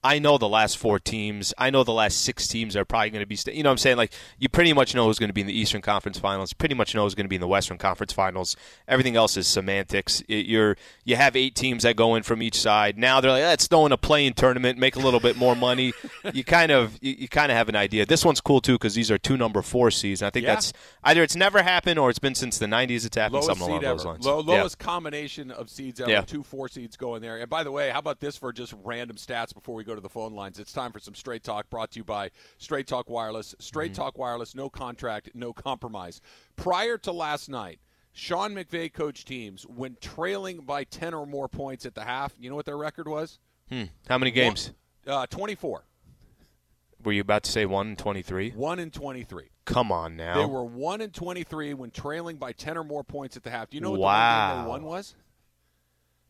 [0.08, 1.54] I know the last four teams.
[1.58, 3.36] I know the last six teams are probably going to be.
[3.36, 5.42] St- you know, what I'm saying like you pretty much know who's going to be
[5.42, 6.54] in the Eastern Conference Finals.
[6.54, 8.56] Pretty much know who's going to be in the Western Conference Finals.
[8.88, 10.22] Everything else is semantics.
[10.30, 12.98] It, you're you have eight teams that go in from each side.
[12.98, 15.58] Now they're like, ah, let's throw in a play-in tournament, make a little bit more
[15.58, 15.92] money.
[16.34, 18.06] you kind of you, you, kind of have an idea.
[18.06, 20.24] This one's cool too because these are two number four seeds.
[20.24, 20.54] I think yeah.
[20.54, 20.72] that's
[21.04, 23.06] either it's never happened or it's been since the '90s.
[23.06, 23.94] It's happened lowest something along ever.
[23.98, 24.26] those lines.
[24.26, 24.86] Low, lowest yeah.
[24.86, 26.10] combination of seeds ever.
[26.10, 26.22] Yeah.
[26.22, 27.40] Two four seeds going there.
[27.40, 30.02] And by the way, how about this for just random stats before we go to
[30.02, 30.60] the phone lines?
[30.60, 33.56] It's time for some Straight Talk brought to you by Straight Talk Wireless.
[33.60, 34.02] Straight mm-hmm.
[34.02, 36.22] Talk Wireless, no contract, no compromise.
[36.56, 37.80] Prior to last night,
[38.14, 42.34] Sean McVay coached teams when trailing by 10 or more points at the half.
[42.40, 43.40] You know what their record was?
[43.70, 43.84] Hmm.
[44.08, 44.72] How many games?
[45.04, 45.84] One, uh, 24.
[47.04, 48.52] Were you about to say 1 and 23?
[48.52, 49.50] 1 and 23.
[49.66, 50.40] Come on now.
[50.40, 53.70] They were 1 and 23 when trailing by 10 or more points at the half.
[53.70, 54.50] Do you know what wow.
[54.50, 55.16] the game they won was?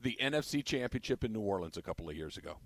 [0.02, 2.58] The NFC Championship in New Orleans a couple of years ago.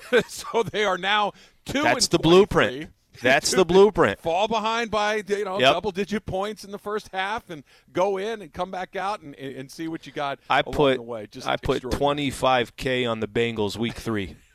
[0.26, 1.32] so they are now
[1.64, 1.82] two.
[1.82, 2.90] That's the blueprint.
[3.20, 4.20] That's the blueprint.
[4.20, 5.74] Fall behind by you know yep.
[5.74, 9.34] double digit points in the first half and go in and come back out and,
[9.34, 10.38] and see what you got.
[10.48, 11.00] I put
[11.44, 14.36] I put twenty five k on the Bengals week three.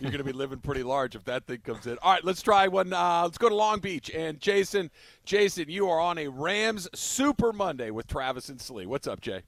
[0.00, 1.98] You're going to be living pretty large if that thing comes in.
[2.02, 2.92] All right, let's try one.
[2.92, 4.90] Uh, let's go to Long Beach and Jason.
[5.24, 8.86] Jason, you are on a Rams Super Monday with Travis and Slee.
[8.86, 9.42] What's up, Jay?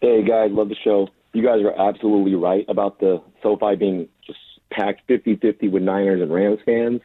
[0.00, 4.38] Hey guys, love the show you guys are absolutely right about the SoFi being just
[4.70, 7.00] packed 50-50 with Niners and Rams fans.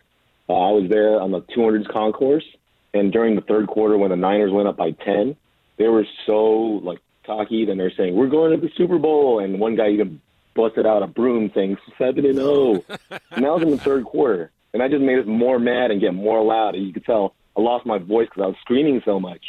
[0.49, 2.45] Uh, I was there on the 200s concourse,
[2.93, 5.35] and during the third quarter when the Niners went up by 10,
[5.77, 7.65] they were so like cocky.
[7.65, 10.21] Then they're saying we're going to the Super Bowl, and one guy even
[10.55, 12.83] busted out a broom saying seven and zero.
[13.31, 16.01] and that was in the third quarter, and I just made it more mad and
[16.01, 16.75] get more loud.
[16.75, 19.43] And you could tell I lost my voice because I was screaming so much.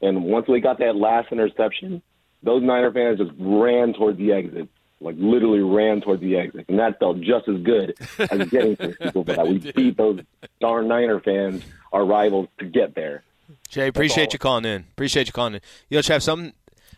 [0.00, 2.02] And once we got that last interception,
[2.42, 4.68] those Niner fans just ran towards the exit,
[5.00, 8.88] like literally ran towards the exit, and that felt just as good as getting to
[8.98, 9.48] the Super Bowl.
[9.48, 10.20] we beat those
[10.60, 13.22] darn Niner fans, our rivals, to get there.
[13.68, 14.84] Jay, appreciate you calling in.
[14.92, 15.60] Appreciate you calling in.
[15.88, 16.52] You know, Trav, something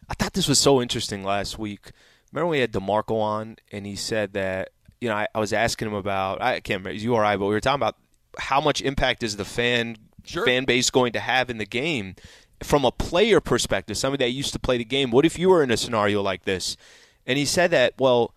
[0.08, 1.90] I thought this was so interesting last week.
[2.32, 5.88] Remember we had Demarco on, and he said that you know I, I was asking
[5.88, 7.96] him about I can't remember you or I, but we were talking about
[8.38, 10.46] how much impact is the fan Sure.
[10.46, 12.16] fan base going to have in the game?
[12.62, 15.62] From a player perspective, somebody that used to play the game, what if you were
[15.62, 16.76] in a scenario like this?
[17.26, 18.32] And he said that, well,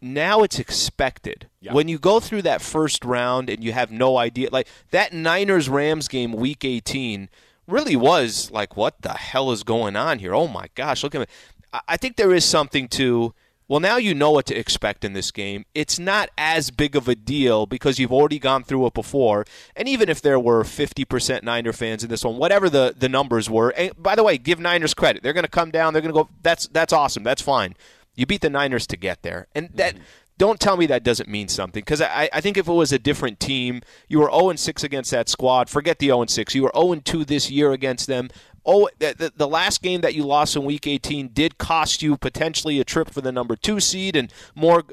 [0.00, 1.48] now it's expected.
[1.60, 1.72] Yeah.
[1.72, 5.68] When you go through that first round and you have no idea, like that Niners
[5.68, 7.28] Rams game, week 18,
[7.66, 10.34] really was like, what the hell is going on here?
[10.34, 11.26] Oh my gosh, look at me.
[11.72, 13.32] I- I think there is something to.
[13.72, 15.64] Well, now you know what to expect in this game.
[15.74, 19.46] It's not as big of a deal because you've already gone through it before.
[19.74, 23.48] And even if there were 50% Niner fans in this one, whatever the, the numbers
[23.48, 25.22] were, and by the way, give Niners credit.
[25.22, 25.94] They're going to come down.
[25.94, 26.28] They're going to go.
[26.42, 27.22] That's that's awesome.
[27.22, 27.74] That's fine.
[28.14, 29.94] You beat the Niners to get there, and that.
[29.94, 30.04] Mm-hmm.
[30.38, 32.98] Don't tell me that doesn't mean something because I, I think if it was a
[32.98, 35.70] different team, you were 0 6 against that squad.
[35.70, 36.54] Forget the 0 6.
[36.54, 38.28] You were 0 2 this year against them.
[38.64, 42.78] Oh, the, the, last game that you lost in Week 18 did cost you potentially
[42.78, 44.84] a trip for the number two seed and more.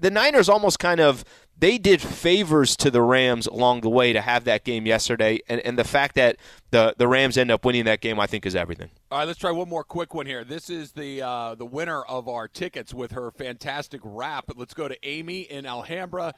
[0.00, 1.22] The Niners almost kind of
[1.62, 5.60] they did favors to the Rams along the way to have that game yesterday, and,
[5.60, 6.36] and the fact that
[6.70, 8.90] the the Rams end up winning that game, I think, is everything.
[9.12, 10.42] All right, let's try one more quick one here.
[10.42, 14.46] This is the uh, the winner of our tickets with her fantastic rap.
[14.56, 16.34] Let's go to Amy in Alhambra.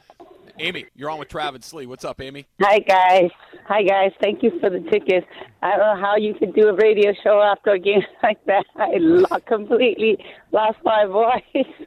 [0.59, 1.87] Amy, you're on with Travis Lee.
[1.87, 2.47] What's up, Amy?
[2.61, 3.31] Hi guys.
[3.67, 4.13] Hi guys.
[4.21, 5.27] Thank you for the tickets.
[5.63, 8.65] I don't know how you could do a radio show after a game like that.
[8.77, 10.19] I completely
[10.53, 11.67] lost my voice.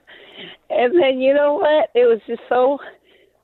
[0.69, 1.89] And then you know what?
[1.95, 2.77] It was just so.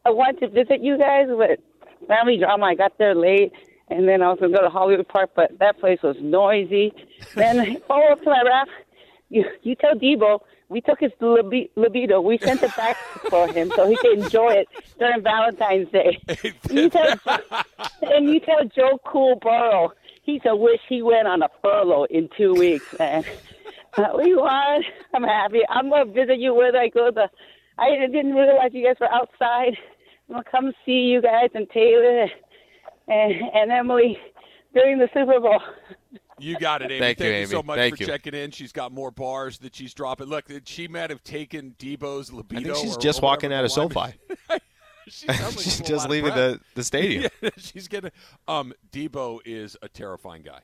[0.06, 1.60] I wanted to visit you guys, but
[2.08, 2.66] family drama.
[2.66, 3.52] I got there late,
[3.90, 6.94] and then I was gonna go to Hollywood Park, but that place was noisy.
[7.36, 8.68] then follow up to my rap.
[9.30, 10.42] You you tell Deebo
[10.74, 12.20] we took his libi- libido.
[12.20, 12.98] We sent it back
[13.30, 14.68] for him so he could enjoy it
[15.00, 16.20] during Valentine's Day.
[16.70, 17.16] you tell,
[18.02, 22.30] and you tell Joe Cool Burrow he's a wish he went on a furlough in
[22.36, 23.24] two weeks, man.
[23.96, 24.82] Uh, we won.
[25.14, 25.62] I'm happy.
[25.70, 27.30] I'm gonna visit you whether I go to.
[27.78, 29.78] I didn't realize you guys were outside.
[30.28, 32.28] I'm gonna come see you guys and Taylor
[33.08, 34.18] and, and Emily
[34.74, 35.62] during the Super Bowl.
[36.40, 37.00] You got it, Amy.
[37.00, 37.46] Thank you, Amy.
[37.46, 38.08] so much Thank for you.
[38.08, 38.52] checking in.
[38.52, 40.28] She's got more bars that she's dropping.
[40.28, 42.72] Look, she might have taken Deebo's libido.
[42.72, 44.14] I think she's or- just or walking out of the SoFi.
[45.08, 47.30] She sounds like She's just leaving the, the stadium.
[47.42, 48.12] Yeah, she's gonna.
[48.48, 50.62] Um, Deebo is a terrifying guy.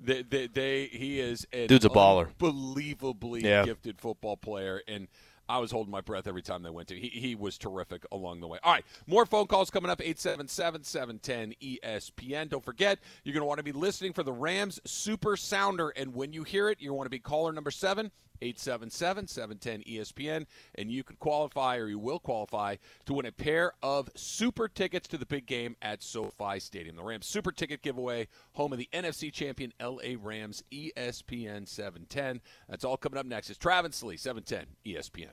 [0.00, 2.26] They, they, they he is an Dude's a baller.
[2.28, 3.64] unbelievably Yeah.
[3.64, 5.08] gifted football player, and
[5.48, 6.98] I was holding my breath every time they went to.
[6.98, 8.58] He he was terrific along the way.
[8.62, 12.48] All right, more phone calls coming up 877-710-ESPN.
[12.48, 16.14] Don't forget, you're going to want to be listening for the Rams Super Sounder, and
[16.14, 18.10] when you hear it, you want to be caller number seven.
[18.42, 24.68] 877-710-ESPN and you could qualify or you will qualify to win a pair of super
[24.68, 26.96] tickets to the big game at SoFi Stadium.
[26.96, 32.40] The Rams super ticket giveaway, home of the NFC champion LA Rams ESPN 710.
[32.68, 33.50] That's all coming up next.
[33.50, 35.32] It's Travis Lee 710 ESPN.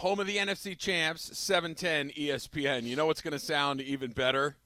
[0.00, 2.84] Home of the NFC champs, 710 ESPN.
[2.84, 4.56] You know what's going to sound even better?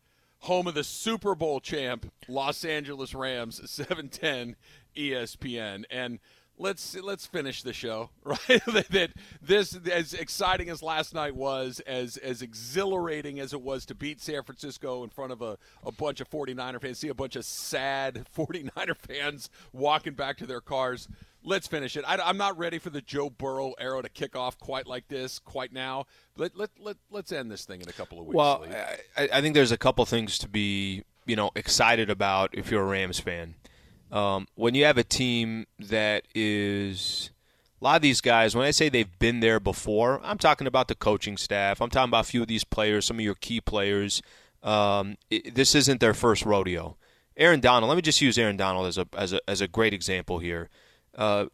[0.42, 4.54] Home of the Super Bowl champ, Los Angeles Rams, 710
[4.96, 5.86] ESPN.
[5.90, 6.20] And
[6.56, 9.10] let's let's finish the show right that
[9.42, 14.20] this as exciting as last night was as as exhilarating as it was to beat
[14.20, 17.44] san francisco in front of a, a bunch of 49er fans see a bunch of
[17.44, 21.08] sad 49er fans walking back to their cars
[21.44, 24.58] let's finish it I, am not ready for the joe burrow arrow to kick off
[24.58, 28.18] quite like this quite now let, let, let, let's end this thing in a couple
[28.18, 28.64] of weeks well
[29.16, 32.82] I, I think there's a couple things to be you know excited about if you're
[32.82, 33.54] a rams fan
[34.10, 37.30] um, when you have a team that is
[37.80, 40.88] a lot of these guys, when I say they've been there before, I'm talking about
[40.88, 41.82] the coaching staff.
[41.82, 44.22] I'm talking about a few of these players, some of your key players.
[44.62, 46.96] Um, it, this isn't their first rodeo.
[47.36, 47.88] Aaron Donald.
[47.88, 50.70] Let me just use Aaron Donald as a as a as a great example here.
[51.16, 51.46] Uh,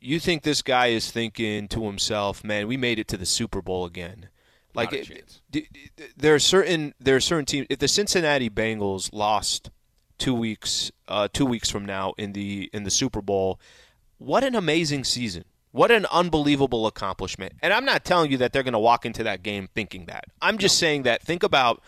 [0.00, 3.62] you think this guy is thinking to himself, "Man, we made it to the Super
[3.62, 4.28] Bowl again."
[4.74, 5.40] Like it,
[6.16, 7.66] there are certain there are certain teams.
[7.70, 9.70] If the Cincinnati Bengals lost
[10.18, 13.60] two weeks uh, two weeks from now in the in the Super Bowl.
[14.18, 15.44] What an amazing season!
[15.72, 17.54] What an unbelievable accomplishment!
[17.60, 20.26] And I'm not telling you that they're going to walk into that game thinking that.
[20.40, 21.82] I'm just saying that think about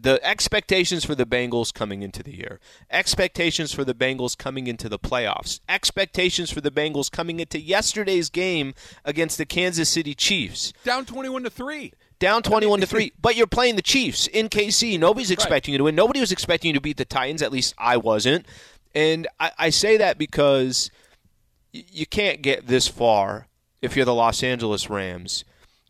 [0.00, 4.88] the expectations for the Bengals coming into the year, expectations for the Bengals coming into
[4.88, 10.72] the playoffs, expectations for the Bengals coming into yesterday's game against the Kansas City Chiefs.
[10.84, 14.98] Down 21 to 3 down 21 to 3 but you're playing the chiefs in kc
[14.98, 15.74] nobody's expecting right.
[15.74, 15.94] you to win.
[15.94, 17.42] Nobody was expecting you to beat the titans.
[17.42, 18.46] At least i wasn't.
[18.94, 20.90] And i, I say that because
[21.72, 23.46] you can't get this far
[23.82, 25.44] if you're the los angeles rams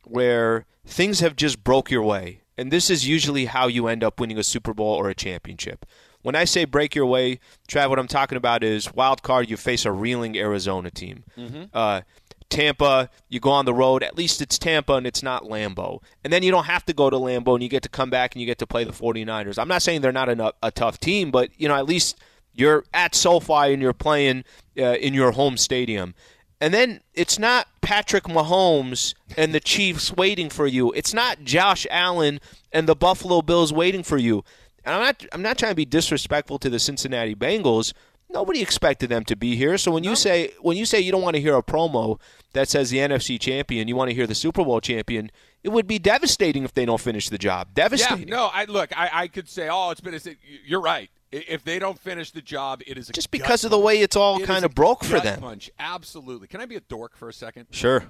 [0.05, 4.21] where things have just broke your way and this is usually how you end up
[4.21, 5.87] winning a super bowl or a championship
[6.23, 9.49] when I say break your way, Trav, what I'm talking about is wild card.
[9.49, 11.25] You face a reeling Arizona team.
[11.37, 11.65] Mm-hmm.
[11.73, 12.03] Uh,
[12.51, 16.03] Tampa, you go on the road, at least it's Tampa and it's not Lambeau.
[16.25, 18.35] And then you don't have to go to Lambeau and you get to come back
[18.35, 19.59] and you get to play the 49ers.
[19.59, 22.19] I'm not saying they're not a, a tough team, but you know, at least
[22.55, 24.45] you're at SoFi and you're playing
[24.79, 26.15] uh, in your home stadium.
[26.61, 30.93] And then it's not Patrick Mahomes and the Chiefs waiting for you.
[30.93, 32.41] It's not Josh Allen
[32.73, 34.45] and the Buffalo Bills waiting for you.
[34.85, 37.93] And I'm not I'm not trying to be disrespectful to the Cincinnati Bengals,
[38.31, 39.79] Nobody expected them to be here.
[39.79, 40.11] So when no.
[40.11, 42.21] you say when you say you don't want to hear a promo
[42.53, 45.31] that says the NFC champion, you want to hear the Super Bowl champion,
[45.63, 47.73] it would be devastating if they don't finish the job.
[47.73, 48.29] Devastating.
[48.29, 50.21] Yeah, no, I look, I, I could say, oh, it's been a.
[50.67, 51.11] You're right.
[51.31, 54.43] If they don't finish the job, it is just because of the way it's all
[54.43, 55.41] it kind of broke for them.
[55.41, 55.71] Punch.
[55.79, 56.49] Absolutely.
[56.49, 57.67] Can I be a dork for a second?
[57.71, 58.05] Sure.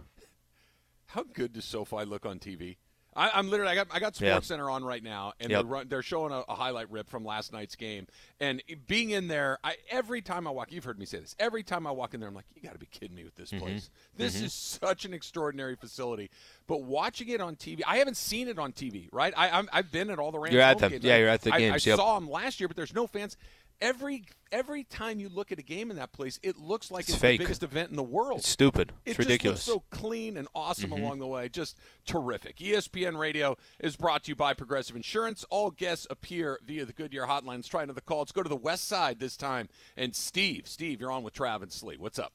[1.07, 2.77] How good does SoFi look on TV?
[3.19, 4.41] I, am literally I got I got Sports yeah.
[4.41, 5.63] Center on right now, and yep.
[5.63, 8.07] they're, run, they're showing a, a, highlight rip from last night's game.
[8.39, 11.35] And being in there, I, every time I walk, you've heard me say this.
[11.39, 13.35] Every time I walk in there, I'm like, you got to be kidding me with
[13.35, 13.65] this mm-hmm.
[13.65, 13.91] place.
[14.17, 14.45] This mm-hmm.
[14.47, 16.31] is such an extraordinary facility.
[16.69, 19.09] But watching it on TV, I haven't seen it on TV.
[19.13, 19.35] Right?
[19.37, 20.55] I, i have been at all the Rams.
[20.55, 21.05] You're at the games.
[21.05, 21.87] yeah, you're at the I, games.
[21.87, 21.99] I, yep.
[21.99, 23.37] saw them last year, but there's no fans
[23.81, 27.13] every every time you look at a game in that place, it looks like it's,
[27.13, 28.41] it's the biggest event in the world.
[28.41, 28.93] It's stupid.
[29.05, 29.63] It's ridiculous.
[29.63, 31.03] so clean and awesome mm-hmm.
[31.03, 31.49] along the way.
[31.49, 32.57] Just terrific.
[32.57, 35.45] ESPN Radio is brought to you by Progressive Insurance.
[35.51, 37.69] All guests appear via the Goodyear hotlines.
[37.69, 38.19] Try another call.
[38.19, 39.69] Let's go to the west side this time.
[39.97, 41.97] And Steve, Steve, you're on with Trav and Slee.
[41.99, 42.33] What's up?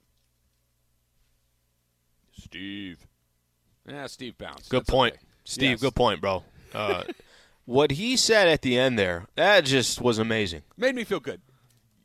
[2.31, 3.07] Steve.
[3.87, 4.69] Yeah, Steve bounced.
[4.69, 5.13] Good That's point.
[5.13, 5.23] Okay.
[5.45, 5.81] Steve, yes.
[5.81, 6.43] good point, bro.
[6.73, 7.03] Uh,
[7.65, 10.63] what he said at the end there, that just was amazing.
[10.77, 11.41] Made me feel good.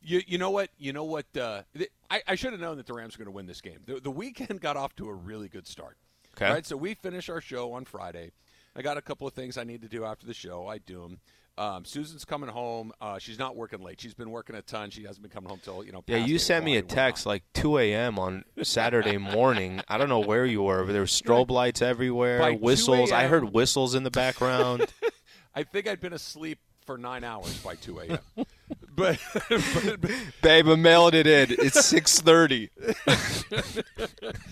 [0.02, 0.70] You, you know what?
[0.78, 1.26] You know what?
[1.36, 1.62] Uh,
[2.10, 3.80] I, I should have known that the Rams were going to win this game.
[3.86, 5.96] The, the weekend got off to a really good start.
[6.36, 6.50] Okay.
[6.50, 6.66] Right.
[6.66, 8.30] So we finish our show on Friday.
[8.76, 10.68] I got a couple of things I need to do after the show.
[10.68, 11.18] I do them.
[11.58, 12.92] Um, Susan's coming home.
[13.00, 14.00] Uh, she's not working late.
[14.00, 14.90] She's been working a ton.
[14.90, 16.04] She hasn't been coming home till you know.
[16.06, 18.16] Yeah, you sent me a text like 2 a.m.
[18.20, 19.80] on Saturday morning.
[19.88, 23.10] I don't know where you were, but there were strobe lights everywhere, By whistles.
[23.10, 24.86] I heard whistles in the background.
[25.58, 28.18] I think I'd been asleep for nine hours by 2 a.m.
[28.94, 29.18] but,
[29.48, 31.48] but, but, babe, I'm mailing it in.
[31.50, 32.70] It's 6:30.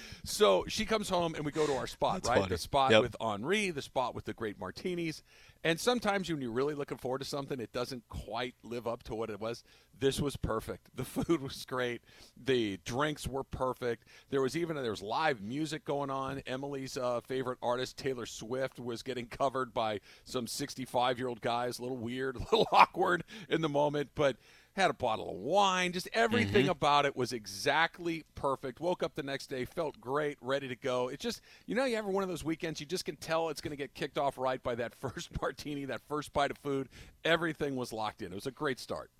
[0.25, 2.39] so she comes home and we go to our spot, That's right?
[2.39, 2.49] Funny.
[2.49, 3.03] The spot yep.
[3.03, 5.23] with Henri, the spot with the great martinis.
[5.65, 9.15] And sometimes when you're really looking forward to something, it doesn't quite live up to
[9.15, 9.63] what it was.
[9.99, 10.89] This was perfect.
[10.97, 12.03] The food was great.
[12.43, 14.05] The drinks were perfect.
[14.31, 16.43] There was even there was live music going on.
[16.47, 21.79] Emily's uh, favorite artist, Taylor Swift, was getting covered by some 65 year old guys.
[21.79, 24.37] A little weird, a little awkward in the moment, but
[24.77, 25.93] had a bottle of wine.
[25.93, 26.71] Just everything mm-hmm.
[26.71, 28.79] about it was exactly perfect.
[28.79, 31.09] Woke up the next day, felt great, ready to go.
[31.09, 33.61] It's just, you know, you ever one of those weekends, you just can tell it's
[33.61, 36.89] going to get kicked off right by that first martini, that first bite of food.
[37.25, 38.33] Everything was locked in.
[38.33, 39.11] It was a great start.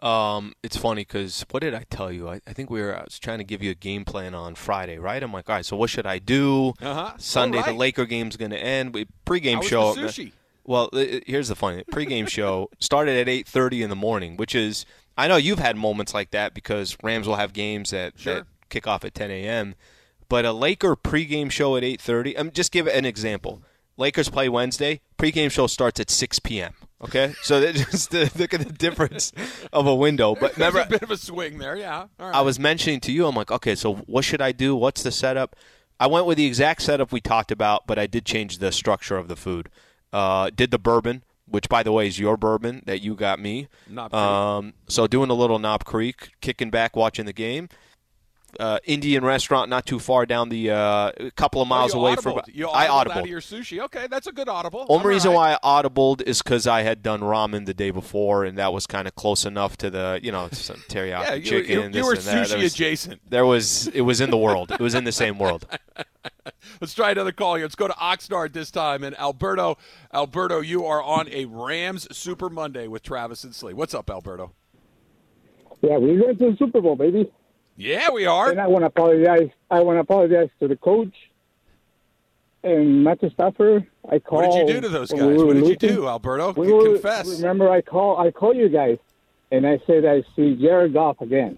[0.00, 2.28] Um, it's funny because what did I tell you?
[2.28, 2.96] I, I, think we were.
[2.96, 5.20] I was trying to give you a game plan on Friday, right?
[5.20, 6.74] I'm like, all right, so what should I do?
[6.80, 7.14] Uh-huh.
[7.18, 7.66] Sunday, right.
[7.66, 8.94] the Laker game's going to end.
[8.94, 9.96] We pregame show.
[9.96, 10.30] sushi?
[10.68, 14.84] Well, here's the funny pregame show started at 8:30 in the morning, which is
[15.16, 18.34] I know you've had moments like that because Rams will have games that, sure.
[18.34, 19.76] that kickoff at 10 a.m.
[20.28, 22.34] But a Laker pregame show at 8:30.
[22.34, 23.62] I'm um, just give an example.
[23.96, 25.00] Lakers play Wednesday.
[25.16, 26.74] Pregame show starts at 6 p.m.
[27.02, 29.32] Okay, so just look at the difference
[29.72, 30.34] of a window.
[30.34, 32.08] But remember, a bit of a swing there, yeah.
[32.20, 32.34] All right.
[32.34, 34.76] I was mentioning to you, I'm like, okay, so what should I do?
[34.76, 35.56] What's the setup?
[35.98, 39.16] I went with the exact setup we talked about, but I did change the structure
[39.16, 39.70] of the food.
[40.12, 43.68] Uh, did the bourbon, which by the way is your bourbon that you got me.
[44.14, 47.68] Um, so doing a little Knob Creek, kicking back, watching the game.
[48.58, 52.00] Uh, Indian restaurant not too far down the uh, a couple of Oh, miles you
[52.00, 52.22] away audibled.
[52.22, 52.40] from.
[52.54, 53.78] You I audibled out of your sushi.
[53.80, 54.86] Okay, that's a good audible.
[54.88, 55.58] Only All reason right.
[55.62, 58.86] why I audibled is because I had done ramen the day before, and that was
[58.86, 61.70] kind of close enough to the, you know, some teriyaki Yeah, you, chicken.
[61.70, 62.48] you, you this were and that.
[62.48, 63.20] There sushi was- adjacent.
[63.30, 64.70] there was it was in the world.
[64.72, 65.66] It was in the same world.
[66.80, 67.64] Let's try another call here.
[67.66, 69.04] Let's go to Oxnard this time.
[69.04, 69.76] And Alberto,
[70.14, 73.74] Alberto, you are on a Rams Super Monday with Travis and Slee.
[73.74, 74.52] What's up, Alberto?
[75.82, 77.30] Yeah, we're going to the Super Bowl, baby.
[77.78, 78.50] Yeah, we are.
[78.50, 79.50] And I want to apologize.
[79.70, 81.14] I want to apologize to the coach
[82.64, 83.86] and Matthew Stafford.
[84.10, 84.46] I called.
[84.46, 85.20] What did you do to those guys?
[85.38, 86.52] we What did you do, Alberto?
[86.54, 87.28] We were, Confess.
[87.40, 88.18] Remember, I call.
[88.18, 88.98] I call you guys,
[89.52, 91.56] and I said I see Jared Goff again,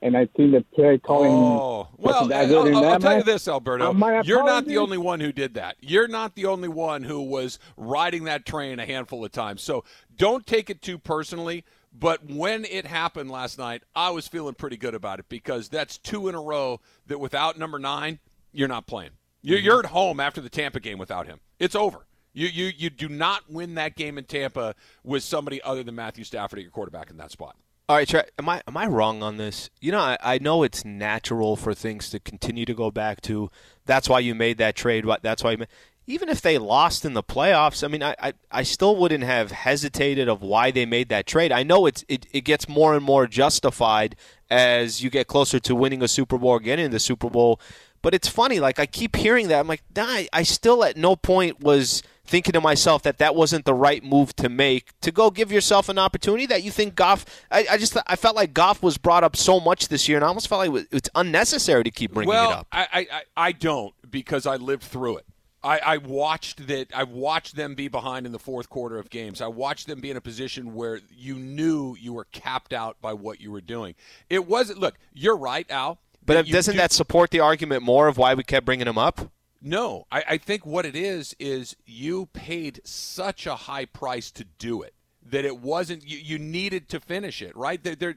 [0.00, 1.32] and I think the play calling.
[1.32, 3.92] Oh, well, that I'll, I'll- I'll that tell you this, Alberto.
[3.92, 5.76] Uh, You're not the only one who did that.
[5.80, 9.60] You're not the only one who was riding that train a handful of times.
[9.62, 9.84] So
[10.16, 11.64] don't take it too personally.
[11.98, 15.98] But when it happened last night, I was feeling pretty good about it because that's
[15.98, 18.20] two in a row that without number nine,
[18.52, 19.10] you're not playing.
[19.42, 19.66] You're, mm-hmm.
[19.66, 21.40] you're at home after the Tampa game without him.
[21.58, 22.06] It's over.
[22.32, 26.22] You, you, you do not win that game in Tampa with somebody other than Matthew
[26.22, 27.56] Stafford at your quarterback in that spot.
[27.88, 29.70] All right, Tra- am I am I wrong on this?
[29.80, 33.50] You know, I, I know it's natural for things to continue to go back to.
[33.86, 35.06] That's why you made that trade.
[35.22, 35.68] That's why you made,
[36.08, 39.52] even if they lost in the playoffs, I mean, I, I, I still wouldn't have
[39.52, 41.52] hesitated of why they made that trade.
[41.52, 44.16] I know it's it, it gets more and more justified
[44.48, 47.60] as you get closer to winning a Super Bowl or getting in the Super Bowl.
[48.00, 49.60] But it's funny, like I keep hearing that.
[49.60, 53.66] I'm like, nah, I- still at no point was thinking to myself that that wasn't
[53.66, 57.26] the right move to make to go give yourself an opportunity that you think Goff.
[57.50, 60.24] I, I just I felt like Goff was brought up so much this year, and
[60.24, 62.66] I almost felt like it's unnecessary to keep bringing well, it up.
[62.72, 65.26] I, I, I I don't because I lived through it.
[65.62, 66.88] I, I watched that.
[66.94, 69.40] I watched them be behind in the fourth quarter of games.
[69.40, 73.12] I watched them be in a position where you knew you were capped out by
[73.12, 73.94] what you were doing.
[74.30, 74.78] It wasn't.
[74.78, 75.98] Look, you're right, Al.
[76.24, 78.98] But you doesn't do- that support the argument more of why we kept bringing him
[78.98, 79.32] up?
[79.60, 84.44] No, I, I think what it is is you paid such a high price to
[84.44, 84.94] do it
[85.26, 86.06] that it wasn't.
[86.06, 87.82] You, you needed to finish it, right?
[87.82, 88.14] There, there,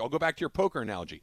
[0.00, 1.22] I'll go back to your poker analogy.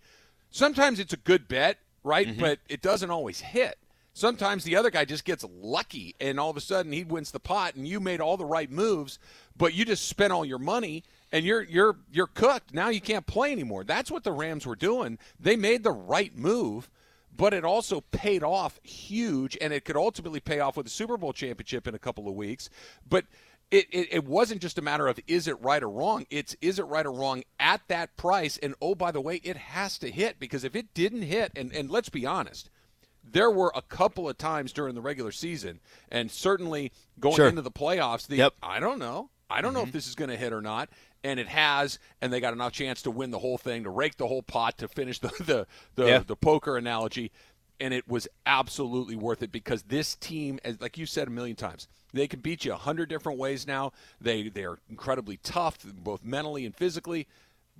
[0.51, 2.27] Sometimes it's a good bet, right?
[2.27, 2.39] Mm-hmm.
[2.39, 3.79] But it doesn't always hit.
[4.17, 7.39] Sometimes the other guy just gets lucky, and all of a sudden he wins the
[7.39, 9.19] pot, and you made all the right moves,
[9.57, 11.03] but you just spent all your money,
[11.33, 12.73] and you're you're you're cooked.
[12.73, 13.83] Now you can't play anymore.
[13.83, 15.19] That's what the Rams were doing.
[15.37, 16.89] They made the right move
[17.37, 21.17] but it also paid off huge, and it could ultimately pay off with a Super
[21.17, 22.69] Bowl championship in a couple of weeks.
[23.09, 23.25] But
[23.69, 26.25] it, it, it wasn't just a matter of is it right or wrong.
[26.29, 28.57] It's is it right or wrong at that price.
[28.57, 31.73] And oh, by the way, it has to hit because if it didn't hit, and,
[31.73, 32.69] and let's be honest,
[33.29, 37.47] there were a couple of times during the regular season, and certainly going Sure.
[37.47, 38.53] into the playoffs, the Yep.
[38.63, 39.29] I don't know.
[39.49, 39.97] I don't know if mm-hmm.
[39.97, 40.89] this is going to hit or not.
[41.23, 44.17] And it has, and they got enough chance to win the whole thing, to rake
[44.17, 46.19] the whole pot, to finish the the the, Yeah.
[46.19, 47.31] the poker analogy.
[47.79, 51.55] And it was absolutely worth it because this team, as like you said a million
[51.57, 53.91] times, they can beat you a hundred different ways now.
[54.21, 57.27] They they are incredibly tough, both mentally and physically.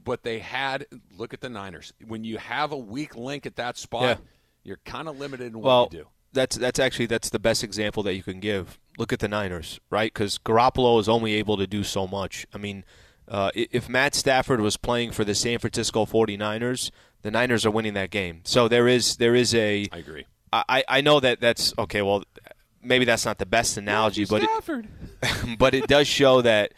[0.04, 1.94] But they had look at the Niners.
[2.06, 4.26] When you have a weak link at that spot, Yeah.
[4.66, 6.08] You're kind of limited in what Well, you do.
[6.34, 8.78] that's that's actually that's the best example that you can give.
[8.98, 10.14] Look at the Niners, right?
[10.14, 12.46] Because Garoppolo is only able to do so much.
[12.54, 12.84] I mean,
[13.28, 16.92] uh, if Matt Stafford was playing for the San Francisco 49ers,
[17.22, 18.42] the Niners are winning that game.
[18.44, 20.26] So there is there is a I agree.
[20.54, 22.02] I, I know that that's okay.
[22.02, 22.24] Well,
[22.82, 24.88] maybe that's not the best analogy, but it, Stafford.
[25.58, 26.74] but it does show that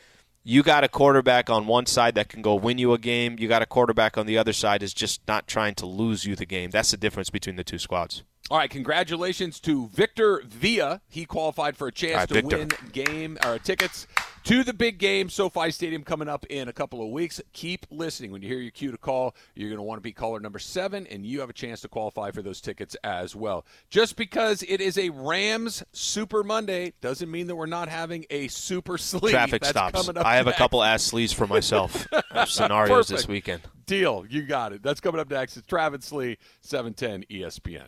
[0.48, 3.36] you got a quarterback on one side that can go win you a game.
[3.38, 6.38] You got a quarterback on the other side is just not trying to lose you
[6.38, 6.70] the game.
[6.70, 8.24] That's the difference between the two squads.
[8.50, 11.02] All right, congratulations to Victor Villa.
[11.10, 12.58] He qualified for a chance right, to Victor.
[12.60, 14.08] win game or tickets
[14.46, 17.42] to the big game, SoFi Stadium, coming up in a couple of weeks.
[17.52, 18.32] Keep listening.
[18.32, 20.60] When you hear your cue to call, you're going to want to be caller number
[20.60, 23.66] seven, and you have a chance to qualify for those tickets as well.
[23.90, 28.48] Just because it is a Rams Super Monday doesn't mean that we're not having a
[28.48, 29.34] Super sleep.
[29.34, 30.02] Traffic That's stops.
[30.02, 32.08] coming up I have a couple ass sleeves for myself.
[32.48, 33.64] Scenarios this weekend.
[33.86, 34.26] Deal.
[34.30, 34.82] You got it.
[34.82, 35.58] That's coming up next.
[35.58, 37.88] It's Travis Lee, E 710 ESPN.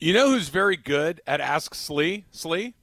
[0.00, 2.24] You know who's very good at Ask Slee?
[2.30, 2.74] Slee?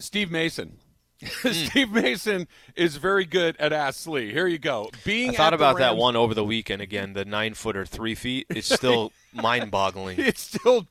[0.00, 0.78] Steve Mason.
[1.52, 2.46] Steve Mason
[2.76, 4.32] is very good at Ask Slee.
[4.32, 4.90] Here you go.
[5.04, 8.46] Being I thought about that one over the weekend again, the nine footer, three feet.
[8.54, 10.18] It's still mind boggling.
[10.20, 10.86] It's still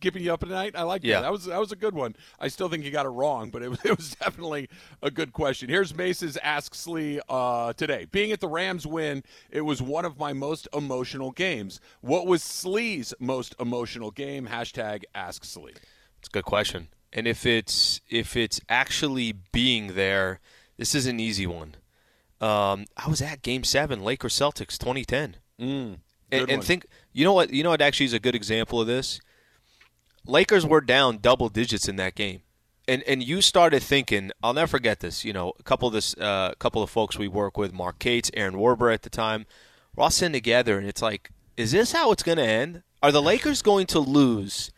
[0.00, 0.76] keeping you up at night.
[0.76, 1.16] I like Yeah.
[1.16, 1.22] that.
[1.22, 2.14] That was that was a good one.
[2.38, 4.68] I still think you got it wrong, but it was it was definitely
[5.02, 5.68] a good question.
[5.68, 8.06] Here's Mace's Ask Slee uh, today.
[8.10, 11.80] Being at the Rams win, it was one of my most emotional games.
[12.00, 14.46] What was Slee's most emotional game?
[14.48, 15.72] Hashtag Ask Slee.
[16.18, 16.88] It's a good question.
[17.12, 20.40] And if it's if it's actually being there,
[20.76, 21.76] this is an easy one.
[22.40, 25.36] Um, I was at Game Seven, Lakers Celtics, 2010.
[25.60, 25.98] Mm,
[26.30, 28.86] and, and think you know what you know what actually is a good example of
[28.86, 29.20] this.
[30.26, 32.42] Lakers were down double digits in that game,
[32.86, 34.32] and and you started thinking.
[34.42, 35.24] I'll never forget this.
[35.24, 37.98] You know, a couple of this, uh, a couple of folks we work with, Mark
[37.98, 39.46] Cates, Aaron Warber at the time,
[39.94, 42.82] we're all sitting together, and it's like, is this how it's going to end?
[43.02, 44.70] Are the Lakers going to lose?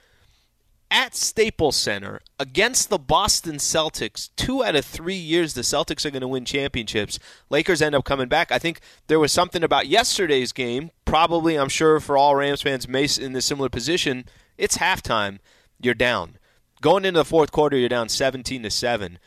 [0.91, 4.31] At Staples Center against the Boston Celtics.
[4.37, 7.19] Two out of three years, the Celtics are going to win championships.
[7.51, 8.51] Lakers end up coming back.
[8.51, 10.91] I think there was something about yesterday's game.
[11.05, 14.25] Probably, I'm sure, for all Rams fans, Mace in a similar position.
[14.57, 15.39] It's halftime.
[15.81, 16.39] You're down.
[16.81, 19.19] Going into the fourth quarter, you're down 17 to seven.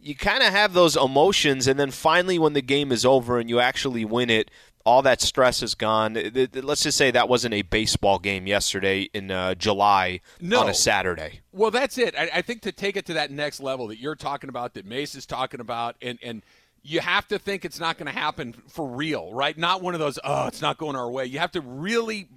[0.00, 3.48] You kind of have those emotions, and then finally, when the game is over and
[3.48, 4.50] you actually win it,
[4.84, 6.14] all that stress is gone.
[6.54, 10.60] Let's just say that wasn't a baseball game yesterday in uh, July No.
[10.60, 11.40] on a Saturday.
[11.52, 12.14] Well, that's it.
[12.18, 14.84] I, I think to take it to that next level that you're talking about, that
[14.84, 16.42] Mace is talking about, and and
[16.86, 19.56] you have to think it's not going to happen for real, right?
[19.56, 21.24] Not one of those, oh, it's not going our way.
[21.24, 22.28] You have to really,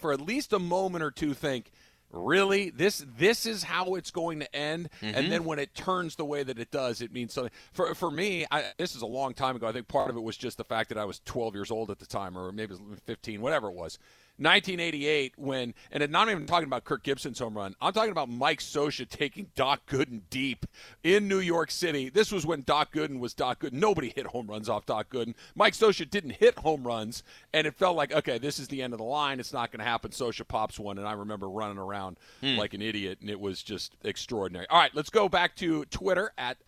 [0.00, 1.72] for at least a moment or two, think,
[2.10, 4.88] really, this this is how it's going to end.
[5.02, 5.30] And mm-hmm.
[5.30, 7.52] then when it turns the way that it does, it means something.
[7.72, 9.66] For for me, I, this is a long time ago.
[9.66, 11.90] I think part of it was just the fact that I was 12 years old
[11.90, 12.74] at the time, or maybe
[13.06, 13.98] 15, whatever it was.
[14.38, 17.74] 1988 when and I'm not even talking about Kirk Gibson's home run.
[17.80, 20.66] I'm talking about Mike Scioscia taking Doc Gooden deep
[21.02, 22.08] in New York City.
[22.08, 23.74] This was when Doc Gooden was Doc Gooden.
[23.74, 25.34] Nobody hit home runs off Doc Gooden.
[25.54, 27.22] Mike Scioscia didn't hit home runs
[27.52, 29.40] and it felt like okay, this is the end of the line.
[29.40, 30.10] It's not going to happen.
[30.10, 32.56] Scioscia pops one and I remember running around hmm.
[32.56, 34.66] like an idiot and it was just extraordinary.
[34.70, 36.58] All right, let's go back to Twitter at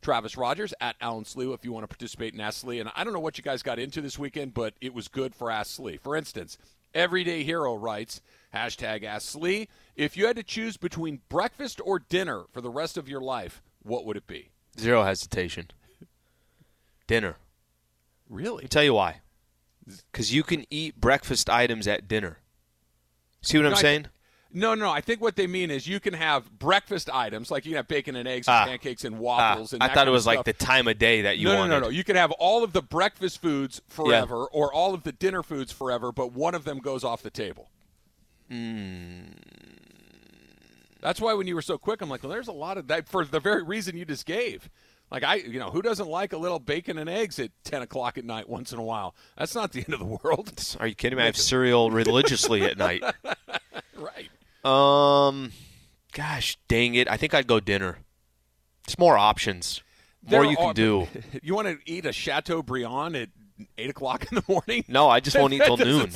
[0.00, 2.80] Travis Rodgers at Alan Slew if you want to participate in Ask Slee.
[2.80, 5.34] And I don't know what you guys got into this weekend, but it was good
[5.34, 5.96] for Ask Slee.
[5.96, 6.58] For instance,
[6.98, 8.20] Everyday Hero writes,
[8.52, 12.98] hashtag Ask Slee, if you had to choose between breakfast or dinner for the rest
[12.98, 14.50] of your life, what would it be?
[14.78, 15.68] Zero hesitation.
[17.06, 17.36] Dinner.
[18.28, 18.64] Really?
[18.64, 19.20] Me tell you why.
[20.10, 22.38] Because you can eat breakfast items at dinner.
[23.42, 24.06] See what I'm I- saying?
[24.50, 27.72] No, no, I think what they mean is you can have breakfast items, like you
[27.72, 28.62] can have bacon and eggs Ah.
[28.62, 29.72] and pancakes and Ah, waffles.
[29.74, 31.70] and I thought it was like the time of day that you no, no, wanted.
[31.74, 31.88] no, no.
[31.90, 35.70] You can have all of the breakfast foods forever, or all of the dinner foods
[35.70, 37.68] forever, but one of them goes off the table.
[38.50, 39.24] Hmm.
[41.00, 43.08] That's why when you were so quick, I'm like, well, there's a lot of that
[43.08, 44.68] for the very reason you just gave.
[45.10, 48.18] Like I, you know, who doesn't like a little bacon and eggs at 10 o'clock
[48.18, 49.14] at night once in a while?
[49.36, 51.22] That's not the end of the world, Are you kidding me?
[51.22, 53.02] I have cereal religiously at night.
[53.96, 54.28] right?
[54.64, 55.52] Um,
[56.12, 57.08] gosh, dang it!
[57.08, 57.98] I think I'd go dinner.
[58.84, 59.82] It's more options,
[60.22, 61.08] more There you can are- do.
[61.42, 63.28] You want to eat a Chateaubriand at
[63.76, 64.84] eight o'clock in the morning?
[64.88, 66.10] No, I just won't eat till noon.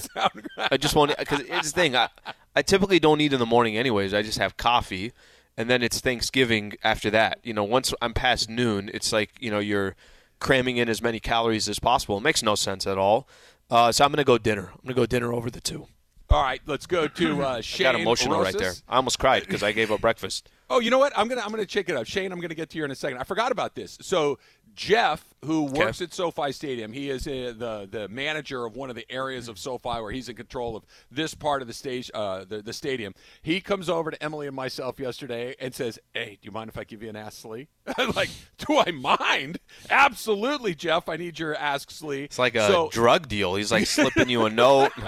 [0.59, 1.97] I just won't because it's the thing.
[1.97, 2.09] I,
[2.57, 4.15] I typically don't eat in the morning anyways.
[4.15, 5.13] I just have coffee,
[5.57, 7.39] and then it's Thanksgiving after that.
[7.43, 9.95] You know, once I'm past noon, it's like you know you're
[10.41, 12.17] cramming in as many calories as possible.
[12.19, 13.29] It makes no sense at all.
[13.71, 14.71] Uh, so I'm gonna go dinner.
[14.73, 15.87] I'm gonna go dinner over the two.
[16.33, 17.85] All right, let's go to uh, I Shane.
[17.85, 18.73] got emotional right there.
[18.89, 20.49] I almost cried because I gave up breakfast.
[20.71, 21.13] Oh, you know what?
[21.15, 22.33] I'm gonna I'm gonna check it out, Shane.
[22.33, 23.19] I'm gonna get to you in a second.
[23.19, 23.99] I forgot about this.
[24.01, 24.39] So
[24.75, 25.81] Jeff, who Okay.
[25.85, 29.49] works at SoFi Stadium, he is uh, the the manager of one of the areas
[29.49, 32.73] of SoFi where he's in control of this part of the stage, uh, the the
[32.73, 33.13] stadium.
[33.43, 36.79] He comes over to Emily and myself yesterday and says, "Hey, do you mind if
[36.79, 37.69] I give you an Ask Slee?"
[37.99, 39.59] I'm like, "Do I mind?
[39.91, 41.07] Absolutely, Jeff.
[41.07, 43.57] I need your Ask Slee." It's like a so, drug deal.
[43.57, 44.93] He's like slipping you a note.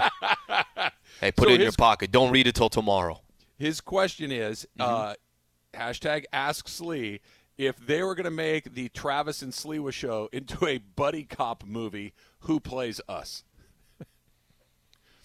[1.25, 2.11] hey, put So it in your pocket.
[2.11, 3.21] Don't read it till tomorrow.
[3.57, 5.15] His question is uh,
[5.73, 7.21] hashtag Ask Slee.
[7.57, 11.63] If they were going to make the Travis and Sliwa show into a buddy cop
[11.65, 13.43] movie, who plays us?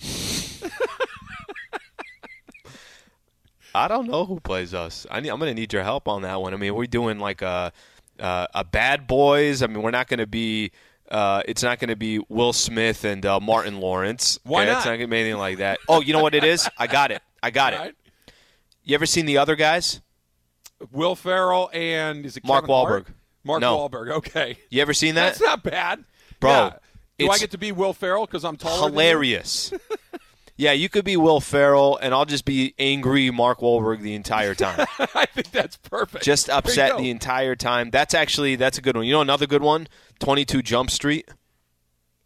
[3.74, 5.06] I don't know who plays us.
[5.10, 6.54] I need, I'm going to need your help on that one.
[6.54, 7.72] I mean, we're doing like a
[8.18, 9.62] uh, a Bad Boys.
[9.62, 10.70] I mean, we're not going to be
[11.10, 14.38] Uh, it's not going to be Will Smith and uh, Martin Lawrence.
[14.44, 14.70] Why okay?
[14.70, 14.76] not?
[14.78, 15.78] It's not going to be anything like that.
[15.88, 16.68] Oh, you know what it is?
[16.78, 17.20] I got it.
[17.42, 17.88] I got Right?
[17.90, 18.32] it.
[18.84, 20.00] You ever seen the other guys?
[20.92, 23.06] Will Ferrell and is it Mark Kevin Hart?
[23.06, 23.14] Wahlberg.
[23.44, 23.76] Mark No.
[23.88, 24.10] Wahlberg.
[24.12, 25.26] Okay, You ever seen that?
[25.34, 26.04] that's not bad,
[26.40, 26.72] Bro, Yeah.
[27.18, 28.82] Do I get to be Will Ferrell because I'm taller?
[28.88, 29.00] than you?
[29.00, 29.72] Hilarious.
[30.60, 34.54] yeah, you could be Will Ferrell, and I'll just be angry Mark Wahlberg the entire
[34.54, 34.86] time.
[35.14, 36.22] I think that's perfect.
[36.24, 37.90] just upset the entire time.
[37.90, 39.06] That's actually that's a good one.
[39.06, 39.88] You know another good one?
[40.18, 41.28] Twenty two Jump Street.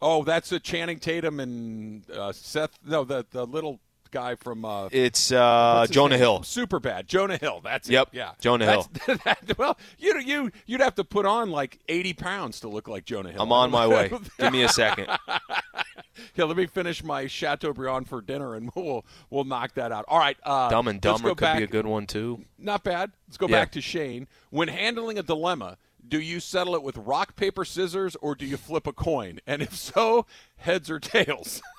[0.02, 2.72] Oh, that's a Channing Tatum and uh, Seth.
[2.84, 3.78] No, the the little
[4.10, 6.18] guy from uh, It's uh, Jonah name?
[6.20, 6.42] Hill.
[6.42, 7.08] Super bad.
[7.08, 7.60] Jonah Hill.
[7.64, 8.16] That's Yep, it.
[8.16, 12.60] Yeah, Jonah That's- that- well, you you you'd have to put on like eighty pounds
[12.60, 13.42] to look like Jonah Hill.
[13.42, 14.10] I'm on my way.
[14.38, 15.08] Give me a second.
[16.36, 20.04] yeah, let me finish my Chateaubriand for dinner, and we'll we'll knock that out.
[20.08, 20.36] All right.
[20.42, 21.58] Uh, Dumb and Dumber could back.
[21.58, 22.44] be a good one too.
[22.58, 23.12] Not bad.
[23.28, 23.60] Let's go Yeah.
[23.60, 24.28] back to Shane.
[24.50, 28.56] When handling a dilemma, do you settle it with rock, paper, scissors, or do you
[28.56, 29.40] flip a coin?
[29.46, 31.62] And if so, heads or tails?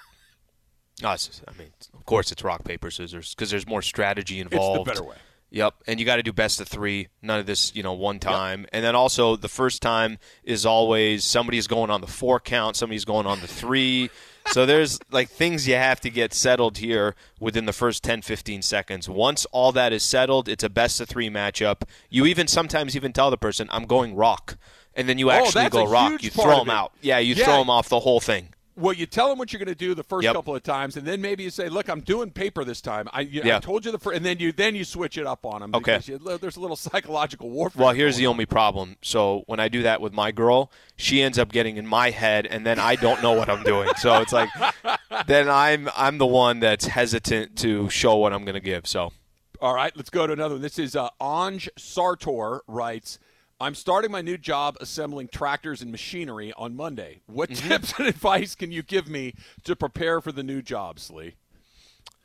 [1.01, 4.87] No, just- I mean, of course, it's rock paper scissors because there's more strategy involved.
[4.89, 5.17] It's the better way.
[5.55, 7.07] Yep, and you got to do best of three.
[7.21, 8.65] None of this, you know, one time.
[8.73, 13.05] And then also the first time is always somebody's going on the four count, somebody's
[13.05, 14.09] going on the three.
[14.51, 18.63] so there's like things you have to get settled here within the first 10, 15
[18.63, 19.07] seconds.
[19.07, 21.83] Once all that is settled, it's a best of three matchup.
[22.09, 24.57] You even sometimes even tell the person, "I'm going rock,"
[24.93, 26.21] and then you Oh, actually that's go rock.
[26.21, 26.91] You throw them out.
[27.01, 27.45] Yeah, you Yeah.
[27.45, 28.49] throw them off the whole thing.
[28.77, 30.33] Well, you tell them what you're going to do the first Yep.
[30.35, 33.21] couple of times, and then maybe you say, "Look, I'm doing paper this time." I,
[33.21, 35.61] you, I told you the first, and then you then you switch it up on
[35.61, 35.73] them.
[35.73, 35.93] Okay.
[35.99, 37.85] because you, there's a little psychological warfare.
[37.85, 38.31] Well, here's the on.
[38.31, 38.97] only problem.
[39.01, 42.45] So when I do that with my girl, she ends up getting in my head,
[42.45, 43.89] and then I don't know what I'm doing.
[43.97, 44.49] So it's like,
[45.27, 48.87] then I'm I'm the one that's hesitant to show what I'm going to give.
[48.87, 49.13] So
[49.61, 50.61] All right, let's go to another one.
[50.61, 53.19] This is uh, Anj Sartor writes,
[53.59, 57.21] I'm starting my new job assembling tractors and machinery on Monday.
[57.27, 57.67] What Mm-hmm.
[57.69, 59.33] tips and advice can you give me
[59.63, 61.35] to prepare for the new job, Slee?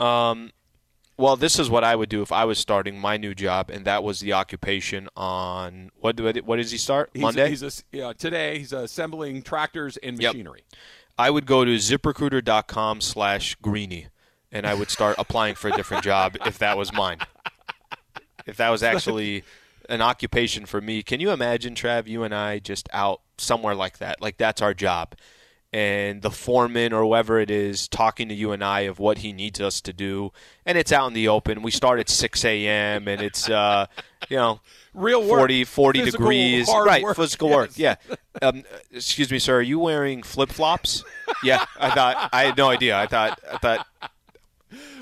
[0.01, 0.51] Um,
[1.17, 3.85] well, this is what I would do if I was starting my new job, and
[3.85, 6.17] that was the occupation on what?
[6.17, 7.49] do- What does he start He's, Monday?
[7.51, 10.33] He's a, yeah, today he's assembling tractors and Yep.
[10.33, 10.63] machinery.
[11.19, 14.07] I would go to ziprecruiter.com slash greeny,
[14.51, 17.19] and I would start applying for a different job if that was mine.
[18.47, 19.45] If that was actually
[19.91, 21.03] an occupation for me.
[21.03, 24.21] Can you imagine, Trav, you and I just out somewhere like that?
[24.23, 25.15] Like that's our job.
[25.73, 29.33] And the foreman or whoever it is talking to you and I of what he
[29.33, 30.33] needs us to do.
[30.67, 31.63] And it's out in the open.
[31.63, 33.07] We start at 6 a.m.
[33.07, 33.87] and it's, uh,
[34.29, 34.61] you know,
[34.95, 35.39] Real work.
[35.39, 36.69] 40, 40 Physical, degrees.
[36.69, 37.17] right, work.
[37.17, 37.57] physical Yes.
[37.57, 37.71] work.
[37.77, 37.95] Yeah.
[38.43, 39.59] Um, excuse me, sir.
[39.59, 41.05] Are you wearing flip flops?
[41.45, 41.65] yeah.
[41.79, 42.97] I thought I had no idea.
[42.99, 43.87] I thought I thought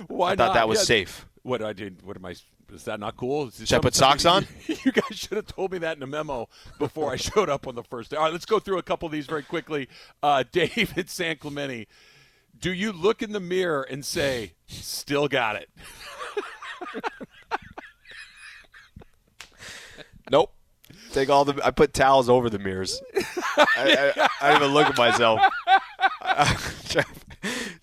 [0.08, 0.54] Why I thought not?
[0.54, 0.84] that was Yeah.
[0.84, 1.24] safe.
[1.42, 2.02] What I did?
[2.02, 2.34] What am I?
[2.72, 3.50] Is that not cool?
[3.50, 4.46] Should I put socks on?
[4.84, 6.48] You guys should have told me that in a memo
[6.78, 8.16] before I showed up on the first day.
[8.16, 9.88] All right, let's go through a couple of these very quickly.
[10.22, 11.88] Uh, David San Clemente,
[12.58, 15.70] do you look in the mirror and say, "Still got it"?
[20.30, 20.52] Nope.
[21.12, 21.58] Take all the.
[21.64, 23.00] I put towels over the mirrors.
[23.56, 25.40] I, I, I don't even look at myself.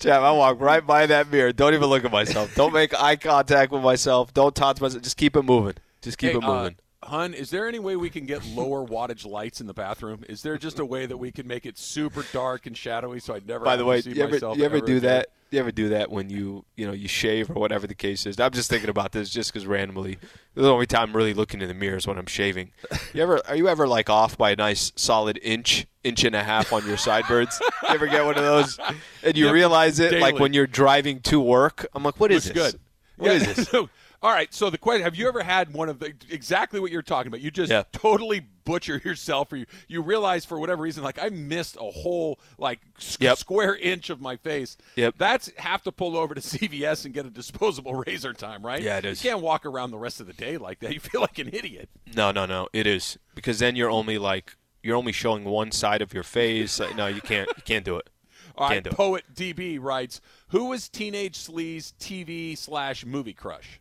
[0.08, 1.52] I walk right by that mirror.
[1.52, 2.54] Don't even look at myself.
[2.56, 4.34] Don't make eye contact with myself.
[4.34, 5.04] Don't talk to myself.
[5.04, 5.76] Just keep it moving.
[6.02, 6.76] Just keep Hey, it uh, moving.
[7.06, 10.24] Hun, is there any way we can get lower wattage lights in the bathroom?
[10.28, 13.34] Is there just a way that we can make it super dark and shadowy so
[13.36, 15.10] I'd never By the way, see you ever, myself you ever ever do again?
[15.10, 15.28] that?
[15.52, 18.40] You ever do that when you you know you shave or whatever the case is?
[18.40, 20.18] I'm just thinking about this just because randomly.
[20.56, 22.72] The only time I'm really looking in the mirror is when I'm shaving.
[23.14, 26.44] You ever are you ever like off by a nice solid inch, inch and a
[26.44, 27.58] half on your sideburns?
[27.84, 28.80] you ever get one of those
[29.24, 31.86] and you Yep, realize it like when you're driving to work?
[31.94, 32.72] I'm like, what is Looks this?
[32.74, 32.82] good.
[33.18, 33.34] What yeah.
[33.52, 33.74] is this?
[34.26, 34.52] All right.
[34.52, 37.42] So the question: Have you ever had one of the exactly what you're talking about?
[37.42, 37.84] You just Yeah.
[37.92, 42.40] totally butcher yourself, or you you realize for whatever reason, like I missed a whole
[42.58, 42.80] like
[43.20, 43.38] Yep.
[43.38, 44.78] square inch of my face.
[44.96, 45.16] Yep.
[45.20, 48.82] That's have to pull over to CVS and get a disposable razor time, right?
[48.82, 49.24] Yeah, it is.
[49.24, 50.92] You can't walk around the rest of the day like that.
[50.92, 51.90] You feel like an idiot.
[52.16, 52.68] No, no, no.
[52.74, 56.80] It is because then you're only like you're only showing one side of your face.
[56.80, 57.48] Uh, no, you can't.
[57.56, 58.10] You can't do it.
[58.58, 58.74] All right.
[58.76, 58.96] Can't do it.
[58.96, 63.80] Poet DB writes: Who was Teenage Sleaze TV slash movie crush?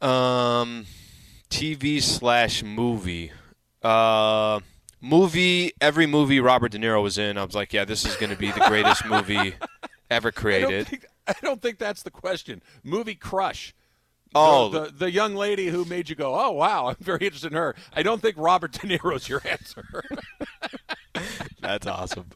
[0.00, 0.86] Um,
[1.50, 3.32] TV slash movie.
[3.82, 4.60] Uh,
[5.00, 5.72] movie.
[5.80, 8.36] Every movie Robert De Niro was in, I was like, yeah, this is going to
[8.36, 9.54] be the greatest movie
[10.10, 10.88] ever I don't, created.
[10.88, 12.62] think, I don't think that's the question.
[12.84, 13.74] Movie crush.
[14.32, 14.68] Oh.
[14.68, 17.56] the, the, the young lady who made you go, oh wow, I'm very interested in
[17.58, 17.74] her.
[17.92, 20.04] I don't think Robert De Niro's your answer.
[21.60, 22.26] That's awesome.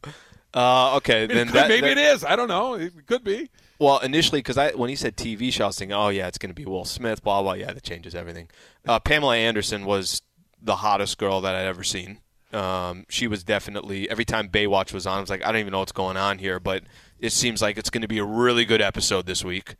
[0.53, 2.25] Uh, okay, I mean, then it could- that, maybe that- it is.
[2.25, 2.75] I don't know.
[2.75, 3.49] It could be.
[3.85, 6.39] Well, initially, because I when he said TV show, I was thinking, oh yeah, it's
[6.39, 7.23] going to be Will Smith.
[7.23, 7.53] Blah blah.
[7.53, 8.49] Yeah, that changes everything.
[8.87, 10.23] Uh, Pamela Anderson was
[10.61, 12.19] the hottest girl that I'd ever seen.
[12.53, 15.73] Um, she was definitely every time Baywatch was on, I was like, I don't even
[15.73, 16.85] know what's going on here, but
[17.19, 19.75] it seems like it's going to be a really good episode this week.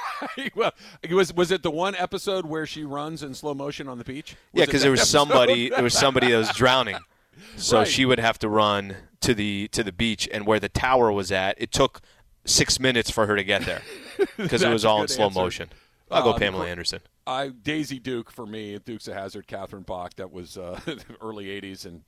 [0.54, 0.72] well,
[1.10, 4.36] was was it the one episode where she runs in slow motion on the beach?
[4.52, 5.18] Was yeah, because there was episode?
[5.18, 6.98] somebody there was somebody that was drowning,
[7.56, 7.88] so Right.
[7.88, 11.32] she would have to run to the to the beach, and where the tower was
[11.32, 12.00] at, it took
[12.48, 13.82] six minutes for her to get there
[14.36, 15.40] because it was all in slow answer.
[15.40, 15.68] motion.
[16.10, 17.00] I'll go Uh, Pamela Anderson.
[17.26, 20.14] I Daisy Duke for me, Dukes a Hazzard, Catherine Bach.
[20.16, 20.80] That was uh,
[21.20, 22.02] early '80s and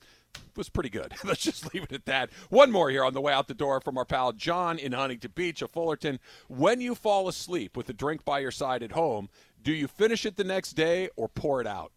[0.57, 1.12] was pretty good.
[1.24, 2.30] Let's just leave it at that.
[2.49, 5.32] One more here on the way out the door from our pal John in Huntington
[5.34, 6.18] Beach of Fullerton.
[6.49, 9.28] When you fall asleep with a drink by your side at home,
[9.62, 11.93] do you finish it the next day or pour it out?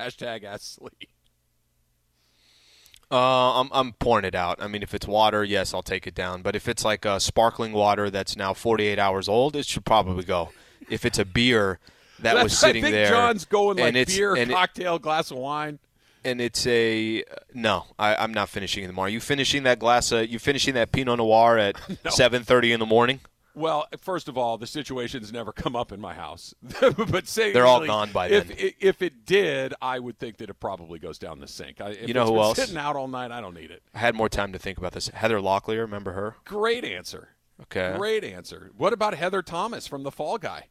[0.00, 1.08] Hashtag ask sleep.
[3.14, 4.60] Uh, I'm I'm pouring it out.
[4.60, 6.42] I mean, if it's water, yes, I'll take it down.
[6.42, 10.24] But if it's like a sparkling water that's now 48 hours old, it should probably
[10.24, 10.50] go.
[10.90, 11.78] If it's a beer
[12.18, 14.98] that was sitting I think there, John's going like and it's, beer, and it- cocktail,
[14.98, 15.78] glass of wine.
[16.24, 17.84] and it's a no.
[18.00, 19.12] I, I'm not finishing in the morning.
[19.12, 20.10] Are you finishing that glass?
[20.10, 23.20] Of, you finishing that Pinot Noir at 7:30 in the morning?
[23.54, 26.54] Well, first of all, the situation's never come up in my house.
[27.08, 28.56] but say They're all gone by if, then.
[28.60, 31.80] i- If it did, I would think that it probably goes down the sink.
[31.80, 32.58] I, if You know it's who else?
[32.58, 33.82] Sitting out all night, I don't need it.
[33.94, 35.08] I had more time to think about this.
[35.08, 36.36] Heather Locklear, remember her?
[36.44, 37.28] Great answer.
[37.62, 37.94] Okay.
[37.96, 38.70] Great answer.
[38.76, 40.66] What about Heather Thomas from The Fall Guy?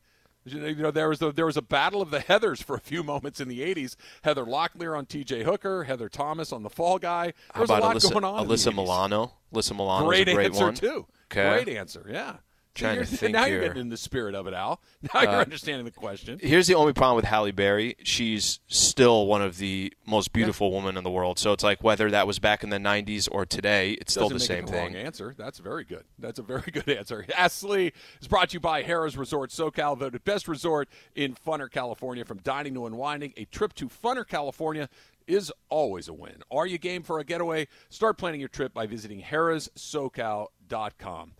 [0.45, 3.01] You know, there was a, there was a battle of the Heathers for a few
[3.01, 3.95] moments in the '80s.
[4.23, 5.43] Heather Locklear on T.J.
[5.43, 7.27] Hooker, Heather Thomas on The Fall Guy.
[7.27, 8.45] There How was a lot Alyssa, going on.
[8.45, 8.75] Alyssa 80s.
[8.75, 9.31] Milano?
[9.53, 11.05] Alyssa Milano Great, a great answer one too.
[11.31, 11.63] Okay.
[11.63, 12.05] Great answer.
[12.11, 12.35] Yeah.
[12.83, 13.57] Trying to think now here.
[13.59, 14.81] you're getting in the spirit of it, Al.
[15.13, 16.39] Now you're Uh, understanding the question.
[16.41, 17.95] Here's the only problem with Halle Berry.
[18.03, 21.37] She's still one of the most beautiful women in the world.
[21.37, 24.47] So it's like whether that was back in the 90s or today, it's still Doesn't
[24.47, 24.93] the make same the thing.
[24.95, 25.35] Wrong answer.
[25.37, 26.05] That's very good.
[26.17, 27.25] That's a very good answer.
[27.37, 31.69] Ask Slee is brought to you by Harrah's Resort SoCal, voted best resort in Funner,
[31.69, 32.25] California.
[32.25, 34.89] From dining to unwinding, a trip to Funner, California
[35.27, 36.41] is always a win.
[36.51, 37.67] Are you game for a getaway?
[37.89, 41.31] Start planning your trip by visiting harrahssocal.com.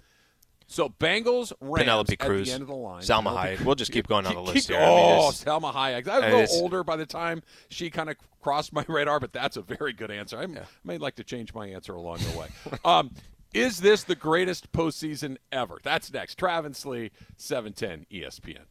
[0.68, 3.02] So Bengals, Rams Penelope at Cruz, the end of the line.
[3.02, 3.66] Salma Penelope Hayek.
[3.66, 4.86] We'll just keep going on the Keep- list keep- here.
[4.86, 6.08] I mean, oh, it's- Salma Hayek.
[6.08, 9.34] I was a little older by the time she kind of crossed my radar, but
[9.34, 10.38] that's a very good answer.
[10.40, 10.48] I
[10.84, 12.48] may like to change my answer along the way.
[12.86, 13.12] um,
[13.54, 15.78] is this the greatest postseason ever?
[15.84, 16.40] That's next.
[16.40, 18.64] Travis Lee, E 710 ESPN.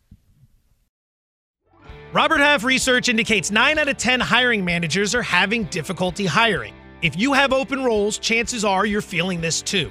[2.13, 6.75] Robert Half research indicates 9 out of 10 hiring managers are having difficulty hiring.
[7.01, 9.91] If you have open roles, chances are you're feeling this too.